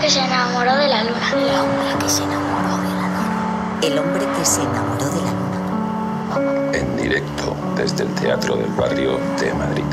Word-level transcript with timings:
que 0.00 0.08
se 0.08 0.24
enamoró 0.24 0.76
de 0.76 0.88
la 0.88 1.04
luna. 1.04 1.30
El 1.30 1.58
hombre 1.58 1.98
que 2.00 2.08
se 2.08 2.22
enamoró 2.22 2.78
de 2.78 2.88
la 2.88 3.08
luna. 3.08 3.78
El 3.82 3.98
hombre 3.98 4.26
que 4.38 4.44
se 4.44 4.62
enamoró 4.62 5.04
de 5.10 5.20
la 5.20 5.30
luna. 5.30 6.78
En 6.78 6.96
directo 6.96 7.56
desde 7.76 8.04
el 8.04 8.14
Teatro 8.14 8.56
del 8.56 8.70
Barrio 8.70 9.18
de 9.38 9.54
Madrid. 9.54 9.84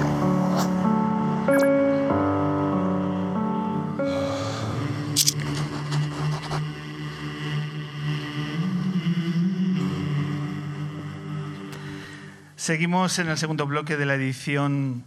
Seguimos 12.56 13.20
en 13.20 13.30
el 13.30 13.38
segundo 13.38 13.66
bloque 13.66 13.98
de 13.98 14.06
la 14.06 14.16
edición 14.16 15.06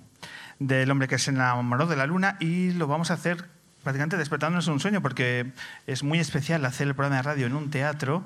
del 0.58 0.90
hombre 0.90 1.08
que 1.08 1.18
se 1.18 1.30
enamoró 1.30 1.86
de 1.86 1.96
la 1.96 2.06
luna 2.06 2.36
y 2.38 2.72
lo 2.72 2.86
vamos 2.86 3.10
a 3.10 3.14
hacer 3.14 3.59
prácticamente 3.82 4.16
despertándonos 4.16 4.66
un 4.68 4.80
sueño 4.80 5.00
porque 5.00 5.52
es 5.86 6.02
muy 6.02 6.18
especial 6.18 6.64
hacer 6.64 6.88
el 6.88 6.94
programa 6.94 7.16
de 7.16 7.22
radio 7.22 7.46
en 7.46 7.54
un 7.54 7.70
teatro 7.70 8.22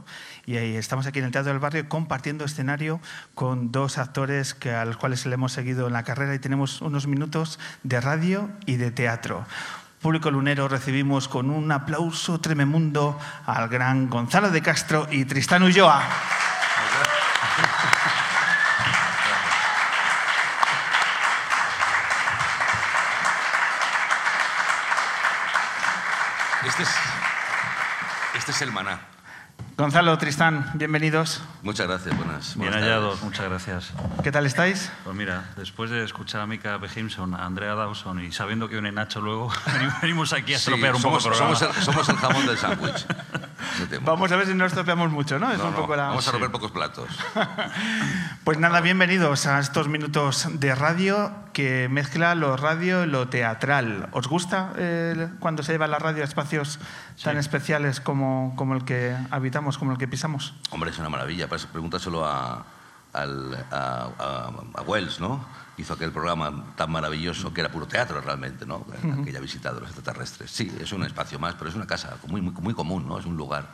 y 0.46 0.56
ahí 0.56 0.76
estamos 0.76 1.06
aquí 1.06 1.20
en 1.20 1.26
el 1.26 1.30
Teatro 1.30 1.52
del 1.52 1.60
Barrio 1.60 1.88
compartiendo 1.88 2.44
escenario 2.44 3.00
con 3.34 3.72
dos 3.72 3.98
actores 3.98 4.54
que, 4.54 4.72
a 4.72 4.84
los 4.84 4.96
cuales 4.96 5.24
le 5.26 5.34
hemos 5.34 5.52
seguido 5.52 5.86
en 5.86 5.92
la 5.92 6.02
carrera 6.02 6.34
y 6.34 6.38
tenemos 6.38 6.80
unos 6.80 7.06
minutos 7.06 7.58
de 7.82 8.00
radio 8.00 8.50
y 8.66 8.76
de 8.76 8.90
teatro. 8.90 9.46
Público 10.00 10.30
lunero 10.30 10.68
recibimos 10.68 11.28
con 11.28 11.48
un 11.48 11.72
aplauso 11.72 12.38
trememundo 12.38 13.18
al 13.46 13.68
gran 13.68 14.10
Gonzalo 14.10 14.50
de 14.50 14.60
Castro 14.60 15.06
y 15.10 15.24
Tristán 15.24 15.62
Ulloa. 15.62 16.02
Este 26.78 26.82
es, 26.82 26.88
este 28.36 28.50
es 28.52 28.62
el 28.62 28.72
maná. 28.72 28.98
Gonzalo, 29.76 30.16
Tristán, 30.18 30.70
bienvenidos. 30.74 31.42
Muchas 31.62 31.86
gracias, 31.86 32.16
buenas. 32.16 32.56
Bien 32.56 32.70
buenas 32.70 32.82
hallados, 32.84 33.10
tardes. 33.14 33.24
muchas 33.24 33.48
gracias. 33.48 33.92
¿Qué 34.22 34.32
tal 34.32 34.46
estáis? 34.46 34.90
Pues 35.04 35.16
mira, 35.16 35.44
después 35.56 35.90
de 35.90 36.04
escuchar 36.04 36.40
a 36.40 36.46
Mika 36.46 36.76
Behimson, 36.78 37.34
a 37.34 37.44
Andrea 37.46 37.74
Dawson 37.74 38.20
y 38.24 38.32
sabiendo 38.32 38.68
que 38.68 38.74
viene 38.74 38.92
Nacho 38.92 39.20
luego, 39.20 39.52
venimos 40.02 40.32
aquí 40.32 40.54
a 40.54 40.58
Sí, 40.58 40.64
estropear 40.70 40.94
un 40.96 41.00
somos, 41.02 41.22
poco 41.24 41.32
el 41.34 41.38
programa. 41.38 41.58
somos, 41.58 41.76
el, 41.76 41.82
somos 41.84 42.08
el 42.08 42.16
jamón 42.16 42.46
del 42.46 42.58
sándwich. 42.58 43.06
Me 43.94 44.04
temo. 44.04 44.12
Vamos 44.12 44.32
a 44.32 44.36
ver 44.36 44.46
si 44.46 44.54
no 44.54 44.64
estropeamos 44.66 45.10
mucho, 45.10 45.38
¿no? 45.38 45.50
Es 45.50 45.58
No, 45.58 45.66
un 45.66 45.70
no, 45.72 45.76
poco 45.80 45.96
la... 45.96 46.08
Vamos 46.08 46.26
a 46.28 46.32
romper 46.32 46.50
pocos 46.50 46.70
platos. 46.70 47.08
Pues 48.44 48.58
nada, 48.58 48.82
bienvenidos 48.82 49.46
a 49.46 49.58
estos 49.58 49.88
minutos 49.88 50.46
de 50.60 50.74
radio 50.74 51.32
que 51.54 51.88
mezcla 51.90 52.34
lo 52.34 52.58
radio 52.58 53.04
y 53.04 53.06
lo 53.06 53.28
teatral. 53.28 54.08
¿Os 54.12 54.28
gusta 54.28 54.72
eh, 54.76 55.28
cuando 55.40 55.62
se 55.62 55.72
lleva 55.72 55.86
la 55.86 55.98
radio 55.98 56.20
a 56.22 56.26
espacios 56.26 56.78
tan 57.22 57.38
especiales 57.38 58.00
como, 58.02 58.52
como 58.56 58.74
el 58.74 58.84
que 58.84 59.16
habitamos, 59.30 59.78
como 59.78 59.92
el 59.92 59.98
que 59.98 60.08
pisamos? 60.08 60.52
Hombre, 60.70 60.90
es 60.90 60.98
una 60.98 61.08
maravilla. 61.08 61.48
Pues, 61.48 61.64
pregúntaselo 61.64 62.26
a, 62.26 62.66
al- 63.14 63.66
a, 63.70 64.08
a- 64.18 64.50
a 64.74 64.82
Wells, 64.82 65.20
¿no? 65.20 65.42
Hizo 65.78 65.94
aquel 65.94 66.12
programa 66.12 66.66
tan 66.76 66.90
maravilloso 66.92 67.54
que 67.54 67.62
era 67.62 67.70
puro 67.70 67.86
teatro 67.86 68.20
realmente, 68.20 68.66
¿no? 68.66 68.84
Aquella 69.22 69.40
visita 69.40 69.72
de 69.72 69.80
los 69.80 69.88
extraterrestres. 69.88 70.50
Sí, 70.50 70.70
es 70.80 70.92
un 70.92 71.02
espacio 71.04 71.38
más, 71.38 71.54
pero 71.54 71.70
es 71.70 71.76
una 71.76 71.86
casa 71.86 72.16
muy, 72.26 72.42
muy, 72.42 72.52
muy 72.52 72.74
común, 72.74 73.08
¿no? 73.08 73.18
Es 73.18 73.24
un 73.24 73.38
lugar 73.38 73.68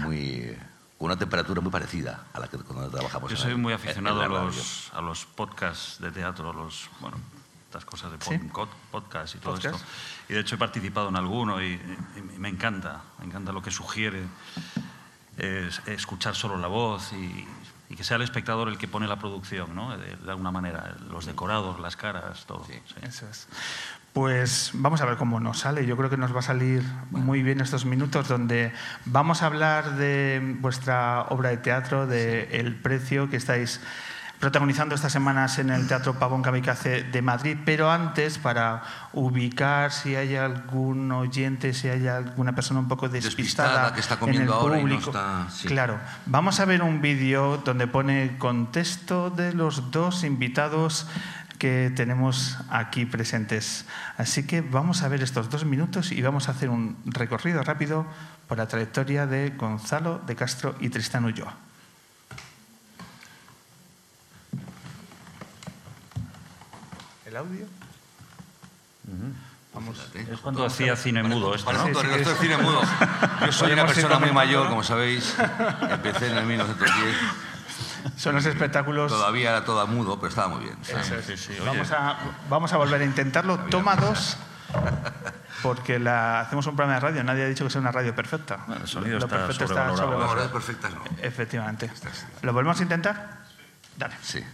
muy 0.00 0.56
con 0.98 1.06
una 1.06 1.16
temperatura 1.18 1.60
muy 1.60 1.70
parecida 1.72 2.24
a 2.32 2.40
la 2.40 2.48
que 2.48 2.56
cuando 2.58 2.88
trabajamos. 2.90 3.30
Yo 3.30 3.36
soy 3.36 3.54
muy 3.56 3.72
en 3.72 3.78
aficionado 3.80 4.22
a 4.22 4.28
los, 4.28 4.90
a 4.94 5.00
los 5.00 5.24
podcasts 5.26 6.00
de 6.00 6.10
teatro, 6.12 6.52
los, 6.52 6.88
bueno, 7.00 7.16
estas 7.66 7.84
cosas 7.84 8.12
de 8.12 8.18
Sí. 8.24 8.38
pod- 8.52 8.68
podcast 8.90 9.34
y 9.34 9.38
todo 9.38 9.54
Podcast. 9.54 9.74
esto. 9.76 9.88
Y 10.28 10.34
de 10.34 10.40
hecho 10.40 10.54
he 10.54 10.58
participado 10.58 11.08
en 11.08 11.16
alguno 11.16 11.62
y, 11.62 11.78
me 12.38 12.48
encanta, 12.48 13.02
me 13.18 13.26
encanta 13.26 13.52
lo 13.52 13.60
que 13.60 13.70
sugiere 13.72 14.22
es 15.36 15.80
escuchar 15.86 16.36
solo 16.36 16.56
la 16.56 16.68
voz 16.68 17.12
y, 17.12 17.46
y 17.90 17.96
que 17.96 18.04
sea 18.04 18.16
el 18.16 18.22
espectador 18.22 18.68
el 18.68 18.78
que 18.78 18.86
pone 18.86 19.08
la 19.08 19.18
producción, 19.18 19.74
¿no? 19.74 19.96
De, 19.98 20.14
de 20.16 20.30
alguna 20.30 20.52
manera, 20.52 20.96
los 21.10 21.26
decorados, 21.26 21.80
las 21.80 21.96
caras, 21.96 22.44
todo. 22.46 22.64
sí. 22.64 22.80
Eso 23.02 23.26
es. 23.28 23.48
Pues 24.14 24.70
vamos 24.74 25.00
a 25.00 25.06
ver 25.06 25.16
cómo 25.16 25.40
nos 25.40 25.58
sale. 25.58 25.84
Yo 25.86 25.96
creo 25.96 26.08
que 26.08 26.16
nos 26.16 26.32
va 26.32 26.38
a 26.38 26.42
salir 26.42 26.84
muy 27.10 27.42
bien 27.42 27.60
estos 27.60 27.84
minutos 27.84 28.28
donde 28.28 28.72
vamos 29.06 29.42
a 29.42 29.46
hablar 29.46 29.96
de 29.96 30.56
vuestra 30.60 31.22
obra 31.30 31.48
de 31.50 31.56
teatro, 31.56 32.06
de 32.06 32.44
El 32.52 32.76
Precio, 32.76 33.28
que 33.28 33.36
estáis 33.36 33.80
protagonizando 34.38 34.94
estas 34.94 35.10
semanas 35.10 35.58
en 35.58 35.70
el 35.70 35.88
Teatro 35.88 36.14
Pavón 36.18 36.42
Kamikaze 36.42 37.02
de 37.02 37.22
Madrid. 37.22 37.56
Pero 37.64 37.90
antes, 37.90 38.38
para 38.38 38.82
ubicar 39.14 39.90
si 39.90 40.14
hay 40.14 40.36
algún 40.36 41.10
oyente, 41.10 41.72
si 41.74 41.88
hay 41.88 42.06
alguna 42.06 42.54
persona 42.54 42.78
un 42.78 42.86
poco 42.86 43.08
despistada, 43.08 43.68
Despistada, 43.88 43.94
que 43.94 44.00
está 44.00 44.16
comiendo 44.18 44.42
en 44.42 44.48
el 44.48 44.54
ahora 44.54 44.74
no 44.76 44.80
público. 44.82 45.10
está- 45.10 45.46
sí. 45.50 45.66
Claro, 45.66 45.98
vamos 46.26 46.60
a 46.60 46.66
ver 46.66 46.82
un 46.82 47.00
vídeo 47.00 47.56
donde 47.64 47.88
pone 47.88 48.36
contexto 48.38 49.30
de 49.30 49.54
los 49.54 49.90
dos 49.90 50.22
invitados 50.22 51.08
que 51.58 51.92
tenemos 51.94 52.58
aquí 52.70 53.06
presentes. 53.06 53.86
Así 54.16 54.46
que 54.46 54.60
vamos 54.60 55.02
a 55.02 55.08
ver 55.08 55.22
estos 55.22 55.50
dos 55.50 55.64
minutos 55.64 56.12
y 56.12 56.22
vamos 56.22 56.48
a 56.48 56.52
hacer 56.52 56.70
un 56.70 56.96
recorrido 57.04 57.62
rápido 57.62 58.06
por 58.48 58.58
la 58.58 58.68
trayectoria 58.68 59.26
de 59.26 59.50
Gonzalo 59.50 60.20
de 60.26 60.36
Castro 60.36 60.74
y 60.80 60.88
Tristán 60.88 61.24
Ulloa. 61.24 61.56
¿El 67.26 67.36
audio? 67.36 67.66
Vamos. 69.74 69.98
Es 70.14 70.38
cuando 70.38 70.64
hacía 70.64 70.94
cine 70.94 71.22
mudo 71.22 71.54
esto, 71.54 71.72
¿no? 71.72 71.86
esto 71.88 72.30
es 72.30 72.38
cine 72.38 72.56
mudo. 72.58 72.80
Yo 73.44 73.52
soy 73.52 73.72
una 73.72 73.86
persona 73.86 74.20
muy 74.20 74.30
mayor, 74.30 74.68
como 74.68 74.84
sabéis. 74.84 75.34
Empecé 75.90 76.30
en 76.30 76.38
el 76.38 76.46
1910. 76.46 77.53
Son 78.16 78.34
los 78.34 78.44
espectáculos. 78.46 79.10
Todavía 79.10 79.50
era 79.50 79.64
toda 79.64 79.86
mudo, 79.86 80.16
pero 80.16 80.28
estaba 80.28 80.48
muy 80.48 80.64
bien. 80.64 80.76
Eso 80.82 81.14
es. 81.16 81.24
Sí, 81.24 81.36
sí, 81.36 81.52
oye. 81.52 81.64
vamos, 81.64 81.90
a, 81.92 82.18
vamos 82.48 82.72
a 82.72 82.76
volver 82.76 83.00
a 83.00 83.04
intentarlo. 83.04 83.58
Toma 83.70 83.96
dos, 83.96 84.36
porque 85.62 85.98
la, 85.98 86.40
hacemos 86.40 86.66
un 86.66 86.76
programa 86.76 86.94
de 86.94 87.00
radio. 87.00 87.24
Nadie 87.24 87.44
ha 87.44 87.48
dicho 87.48 87.64
que 87.64 87.70
sea 87.70 87.80
una 87.80 87.92
radio 87.92 88.14
perfecta. 88.14 88.64
Bueno, 88.66 88.82
el 88.82 88.88
sonido 88.88 89.18
Lo 89.18 89.26
está 89.26 89.52
sobrevalorado. 89.52 90.46
No, 90.46 90.52
perfectas 90.52 90.92
no. 90.92 91.02
Efectivamente. 91.22 91.90
¿Lo 92.42 92.52
volvemos 92.52 92.78
a 92.80 92.82
intentar? 92.82 93.38
Dale. 93.96 94.14
Sí. 94.22 94.44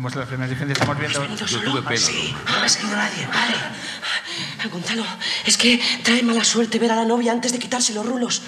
Vemos 0.00 0.16
las 0.16 0.28
primeras 0.28 0.48
diferencias. 0.48 0.80
Estamos 0.80 0.98
viendo. 0.98 1.36
Yo 1.36 1.46
solo? 1.46 1.72
tuve 1.72 1.82
pelo. 1.82 2.00
Sí, 2.00 2.34
no 2.46 2.58
me 2.58 2.64
ha 2.64 2.68
seguido 2.70 2.96
nadie. 2.96 3.26
Vale. 3.26 4.70
Gonzalo, 4.72 5.04
es 5.44 5.58
que 5.58 5.78
trae 6.02 6.22
mala 6.22 6.42
suerte 6.42 6.78
ver 6.78 6.92
a 6.92 6.96
la 6.96 7.04
novia 7.04 7.32
antes 7.32 7.52
de 7.52 7.58
quitarse 7.58 7.92
los 7.92 8.06
rulos. 8.06 8.40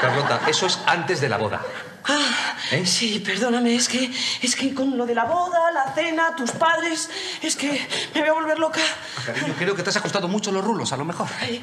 Carlota, 0.00 0.42
eso 0.46 0.66
es 0.66 0.78
antes 0.86 1.20
de 1.20 1.28
la 1.28 1.38
boda. 1.38 1.66
Ah, 2.04 2.54
¿Eh? 2.70 2.86
sí, 2.86 3.18
perdóname, 3.18 3.74
es 3.74 3.88
que, 3.88 4.08
es 4.40 4.54
que 4.54 4.72
con 4.72 4.96
lo 4.96 5.04
de 5.04 5.16
la 5.16 5.24
boda, 5.24 5.72
la 5.72 5.92
cena, 5.92 6.36
tus 6.36 6.52
padres, 6.52 7.10
es 7.42 7.56
que 7.56 7.84
me 8.14 8.20
voy 8.20 8.30
a 8.30 8.32
volver 8.32 8.60
loca. 8.60 8.80
Cariño, 9.24 9.52
creo 9.58 9.74
que 9.74 9.82
te 9.82 9.90
has 9.90 9.96
ajustado 9.96 10.28
mucho 10.28 10.52
los 10.52 10.64
rulos, 10.64 10.92
a 10.92 10.96
lo 10.96 11.04
mejor. 11.04 11.26
Ay, 11.40 11.60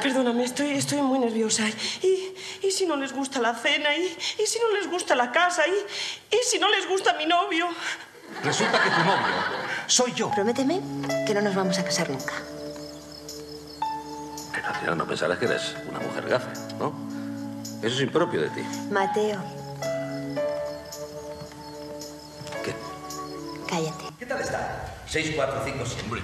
perdóname, 0.00 0.44
estoy, 0.44 0.74
estoy 0.74 1.02
muy 1.02 1.18
nerviosa. 1.18 1.64
¿Y, 2.02 2.23
¿Y 2.66 2.70
si 2.70 2.86
no 2.86 2.96
les 2.96 3.12
gusta 3.12 3.40
la 3.40 3.54
cena? 3.54 3.94
¿Y, 3.96 4.04
¿Y 4.42 4.46
si 4.46 4.58
no 4.58 4.72
les 4.72 4.88
gusta 4.90 5.14
la 5.14 5.30
casa? 5.32 5.62
¿Y, 5.66 6.34
¿Y 6.34 6.38
si 6.50 6.58
no 6.58 6.68
les 6.70 6.88
gusta 6.88 7.12
mi 7.14 7.26
novio? 7.26 7.68
Resulta 8.42 8.82
que 8.82 8.90
tu 8.90 8.98
novio 9.04 9.54
soy 9.86 10.12
yo. 10.14 10.30
Prométeme 10.30 10.80
que 11.26 11.34
no 11.34 11.42
nos 11.42 11.54
vamos 11.54 11.78
a 11.78 11.84
casar 11.84 12.08
nunca. 12.10 12.34
Pero 14.52 14.74
final 14.74 14.98
no 14.98 15.06
pensarás 15.06 15.38
que 15.38 15.44
eres 15.44 15.74
una 15.88 15.98
mujer 16.00 16.28
gafe, 16.28 16.48
¿no? 16.78 16.92
Eso 17.82 17.96
es 17.96 18.00
impropio 18.00 18.40
de 18.40 18.48
ti. 18.50 18.62
Mateo, 18.90 19.38
¿Qué? 22.64 22.74
cállate. 23.68 24.04
¿Qué 24.18 24.26
tal 24.26 24.40
está? 24.40 24.94
6, 25.06 25.32
4, 25.36 25.62
5, 25.64 25.84
7. 25.86 26.02
Hombre. 26.04 26.22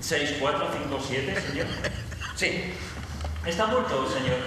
6, 0.00 0.36
4, 0.40 0.68
5, 0.84 1.04
7, 1.08 1.40
señor. 1.42 1.66
Sí. 2.34 2.72
Está 3.50 3.66
muerto, 3.66 4.08
señor. 4.08 4.38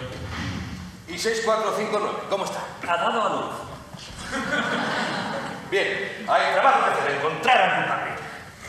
Y 1.09 1.17
6, 1.17 1.41
4, 1.43 1.73
5, 1.77 1.97
9. 1.99 2.17
¿Cómo 2.29 2.45
está? 2.45 2.59
Ha 2.87 2.95
dado 2.95 3.21
a 3.21 3.29
luz. 3.29 3.55
Bien. 5.69 6.25
Hay 6.25 6.53
trabajo 6.53 6.85
que 6.85 7.01
hacer. 7.01 7.15
Encontrar 7.17 7.61
al 7.61 7.75
culpable. 7.79 8.11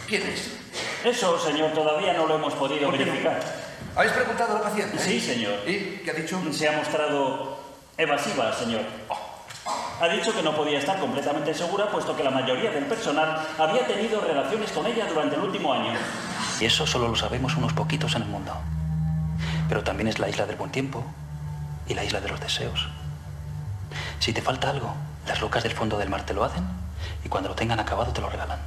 ¿Quién 0.09 0.23
es? 0.25 0.51
Eso, 1.05 1.39
señor, 1.39 1.71
todavía 1.73 2.15
no 2.15 2.27
lo 2.27 2.35
hemos 2.35 2.53
podido 2.55 2.91
verificar. 2.91 3.41
¿Habéis 3.95 4.13
preguntado 4.13 4.57
al 4.57 4.63
paciente? 4.63 4.99
Sí, 4.99 5.21
señor. 5.21 5.55
¿Y 5.69 6.03
qué 6.05 6.11
ha 6.11 6.15
dicho? 6.15 6.43
Se 6.53 6.69
ha 6.69 6.73
mostrado 6.73 7.57
evasiva, 7.97 8.53
señor. 8.55 8.83
Ha 10.01 10.09
dicho 10.09 10.35
que 10.35 10.43
no 10.43 10.53
podía 10.57 10.81
estar 10.81 10.99
completamente 10.99 11.55
segura, 11.55 11.89
puesto 11.89 12.17
que 12.17 12.25
la 12.25 12.31
mayoría 12.33 12.73
del 12.73 12.87
personal 12.87 13.47
había 13.57 13.87
tenido 13.87 14.21
relaciones 14.21 14.73
con 14.73 14.85
ella 14.85 15.07
durante 15.07 15.37
el 15.37 15.43
último 15.43 15.73
año. 15.73 15.93
Y 16.59 16.65
eso 16.65 16.85
solo 16.85 17.07
lo 17.07 17.15
sabemos 17.15 17.55
unos 17.55 17.73
poquitos 17.73 18.17
en 18.17 18.23
el 18.23 18.29
mundo. 18.29 18.53
Pero 19.69 19.83
también 19.83 20.09
es 20.09 20.19
la 20.19 20.29
isla 20.29 20.47
del 20.47 20.57
buen 20.57 20.71
tiempo 20.71 21.05
y 21.87 21.95
la 21.95 22.05
isla 22.05 22.21
de 22.21 22.29
los 22.29 22.41
deseos. 22.41 22.89
Si 24.19 24.33
te 24.33 24.43
falta 24.43 24.71
algo, 24.71 24.95
las 25.27 25.41
locas 25.41 25.63
del 25.63 25.73
fondo 25.73 25.99
del 25.99 26.09
mar 26.09 26.25
te 26.25 26.35
lo 26.35 26.45
hacen 26.45 26.65
y 27.25 27.29
cuando 27.29 27.49
lo 27.49 27.55
tengan 27.55 27.81
acabado 27.81 28.13
te 28.13 28.21
lo 28.21 28.31
regalan. 28.31 28.59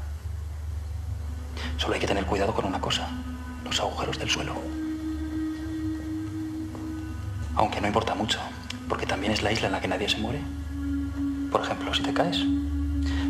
Solo 1.77 1.93
hay 1.93 1.99
que 1.99 2.07
tener 2.07 2.25
cuidado 2.25 2.53
con 2.53 2.65
una 2.65 2.81
cosa, 2.81 3.07
los 3.63 3.79
agujeros 3.79 4.17
del 4.19 4.29
suelo. 4.29 4.55
Aunque 7.55 7.81
no 7.81 7.87
importa 7.87 8.13
mucho, 8.13 8.39
porque 8.87 9.05
también 9.05 9.33
es 9.33 9.41
la 9.41 9.51
isla 9.51 9.67
en 9.67 9.73
la 9.73 9.81
que 9.81 9.87
nadie 9.87 10.09
se 10.09 10.17
muere. 10.17 10.41
Por 11.51 11.61
ejemplo, 11.61 11.93
si 11.93 12.03
te 12.03 12.13
caes, 12.13 12.39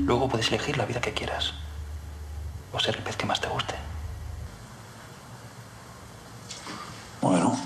luego 0.06 0.28
puedes 0.28 0.50
elegir 0.50 0.78
la 0.78 0.86
vida 0.86 1.02
que 1.02 1.14
quieras 1.14 1.54
o 2.74 2.80
ser 2.80 2.98
el 2.98 3.04
pez 3.04 3.16
que 3.16 3.26
más 3.26 3.40
te 3.40 3.48
guste. 3.48 3.76
Bueno, 7.28 7.60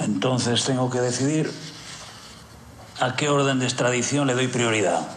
entonces 0.00 0.62
tengo 0.66 0.90
que 0.90 1.00
decidir 1.00 1.50
a 3.00 3.16
qué 3.16 3.30
orden 3.30 3.58
de 3.58 3.64
extradición 3.64 4.26
le 4.26 4.34
doy 4.34 4.48
prioridad. 4.48 5.08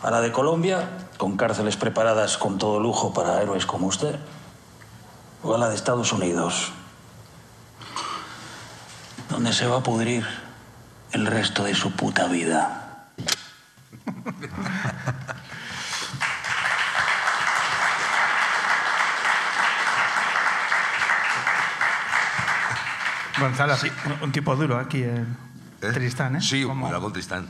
A 0.00 0.12
la 0.12 0.20
de 0.20 0.30
Colombia, 0.30 0.88
con 1.16 1.36
cárceles 1.36 1.76
preparadas 1.76 2.38
con 2.38 2.58
todo 2.58 2.78
lujo 2.78 3.12
para 3.12 3.42
héroes 3.42 3.66
como 3.66 3.88
usted, 3.88 4.20
o 5.42 5.52
a 5.52 5.58
la 5.58 5.68
de 5.68 5.74
Estados 5.74 6.12
Unidos, 6.12 6.70
donde 9.28 9.52
se 9.52 9.66
va 9.66 9.78
a 9.78 9.82
pudrir 9.82 10.24
el 11.10 11.26
resto 11.26 11.64
de 11.64 11.74
su 11.74 11.90
puta 11.90 12.28
vida. 12.28 13.08
Gonzalo, 23.40 23.74
un, 24.06 24.24
un 24.24 24.32
tipo 24.32 24.54
duro 24.56 24.78
aquí 24.78 25.02
en 25.02 25.36
Tristán, 25.80 26.36
¿eh? 26.36 26.40
Sí, 26.40 26.64
Como- 26.64 26.86
cuidado 26.86 27.02
con 27.02 27.12
Tristán. 27.12 27.46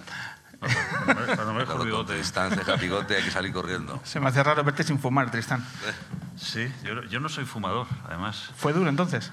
Cuando 0.61 1.53
me 1.55 1.61
dejo 1.61 1.81
el 1.81 1.87
bigote. 1.87 2.15
Tristán, 2.15 2.51
ceja 2.51 2.75
bigote, 2.77 3.17
hay 3.17 3.23
que 3.23 3.31
salir 3.31 3.53
corriendo. 3.53 4.01
Se 4.05 4.19
me 4.19 4.29
hace 4.29 4.43
raro 4.43 4.65
verte 4.65 4.83
sin 4.83 4.99
fumar, 4.99 5.31
Tristán. 5.31 5.65
Sí, 6.37 6.69
yo, 6.85 7.03
yo 7.05 7.21
no 7.21 7.29
soy 7.29 7.45
fumador, 7.45 7.87
además. 8.09 8.51
¿Fue 8.57 8.73
duro 8.73 8.89
entonces? 8.89 9.31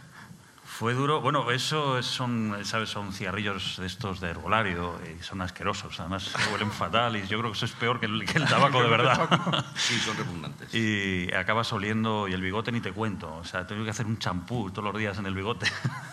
Fue 0.78 0.94
duro. 0.94 1.22
Bueno, 1.22 1.50
eso 1.52 1.98
es- 1.98 2.06
son, 2.06 2.58
¿sabes? 2.66 2.90
Son 2.90 3.14
cigarrillos 3.14 3.78
de 3.80 3.86
estos 3.88 4.20
de 4.20 4.30
herbolario 4.32 5.00
y 5.18 5.24
son 5.24 5.42
asquerosos. 5.42 6.00
Además, 6.02 6.32
huelen 6.52 6.70
fatal 6.72 7.16
y 7.16 7.26
yo 7.28 7.40
creo 7.40 7.52
que 7.52 7.56
eso 7.58 7.66
es 7.66 7.72
peor 7.72 8.00
que 8.02 8.08
el, 8.08 8.26
que 8.26 8.38
el 8.40 8.46
tabaco, 8.46 8.84
de 8.84 8.90
verdad. 8.98 9.66
Sí, 9.76 9.98
son 10.00 10.18
repugnantes. 10.18 10.74
Y 10.76 11.32
acabas 11.34 11.72
oliendo, 11.72 12.28
y 12.28 12.34
el 12.34 12.42
bigote 12.42 12.72
ni 12.74 12.82
te 12.82 12.92
cuento. 12.92 13.34
O 13.36 13.46
sea, 13.46 13.66
tengo 13.66 13.86
que 13.86 13.90
hacer 13.92 14.06
un 14.06 14.20
champú 14.20 14.70
todos 14.72 14.84
los 14.92 15.00
días 15.00 15.18
en 15.18 15.26
el 15.28 15.34
bigote. 15.36 15.66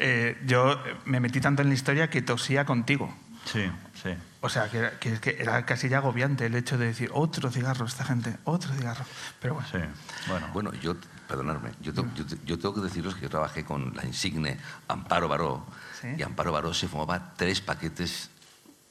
Eh, 0.02 0.40
yo 0.46 0.82
me 1.04 1.20
metí 1.20 1.42
tanto 1.42 1.60
en 1.60 1.68
la 1.68 1.74
historia 1.74 2.08
que 2.08 2.22
tosía 2.22 2.64
contigo. 2.64 3.14
Sí, 3.44 3.70
sí. 4.02 4.10
O 4.40 4.48
sea, 4.48 4.70
que, 4.70 4.78
era- 4.78 4.98
que- 4.98 5.20
que 5.20 5.36
era 5.38 5.66
casi 5.66 5.90
ya 5.90 5.98
agobiante 5.98 6.46
el 6.46 6.54
hecho 6.54 6.78
de 6.78 6.86
decir 6.86 7.10
otro 7.12 7.50
cigarro, 7.50 7.84
esta 7.84 8.04
gente, 8.06 8.34
otro 8.44 8.72
cigarro. 8.72 9.04
Pero 9.40 9.54
bueno. 9.54 9.68
Sí, 9.70 9.78
bueno. 10.28 10.48
Bueno, 10.54 10.72
yo, 10.80 10.94
perdonadme, 11.30 11.70
yo, 11.80 11.94
te- 11.94 12.02
yo 12.16 12.26
te- 12.26 12.38
yo 12.44 12.58
tengo 12.58 12.74
que 12.74 12.80
deciros 12.80 13.14
que 13.14 13.22
yo 13.22 13.30
trabajé 13.30 13.64
con 13.64 13.94
la 13.94 14.04
insigne 14.04 14.58
Amparo 14.88 15.28
Baró 15.28 15.64
Sí. 16.00 16.08
y 16.18 16.22
Amparo 16.22 16.50
Baró 16.50 16.74
se 16.74 16.88
fumaba 16.88 17.34
tres 17.36 17.60
paquetes 17.60 18.30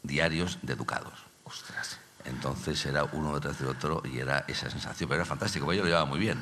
diarios 0.03 0.57
de 0.61 0.73
educados. 0.73 1.13
Ostras. 1.43 1.99
Entonces 2.25 2.85
era 2.85 3.03
uno 3.03 3.35
detrás 3.35 3.59
del 3.59 3.67
otro 3.69 4.01
y 4.05 4.19
era 4.19 4.45
esa 4.47 4.69
sensación, 4.69 5.09
pero 5.09 5.21
era 5.21 5.25
fantástico, 5.25 5.65
porque 5.65 5.77
yo 5.77 5.83
lo 5.83 5.89
llevaba 5.89 6.05
muy 6.05 6.19
bien. 6.19 6.39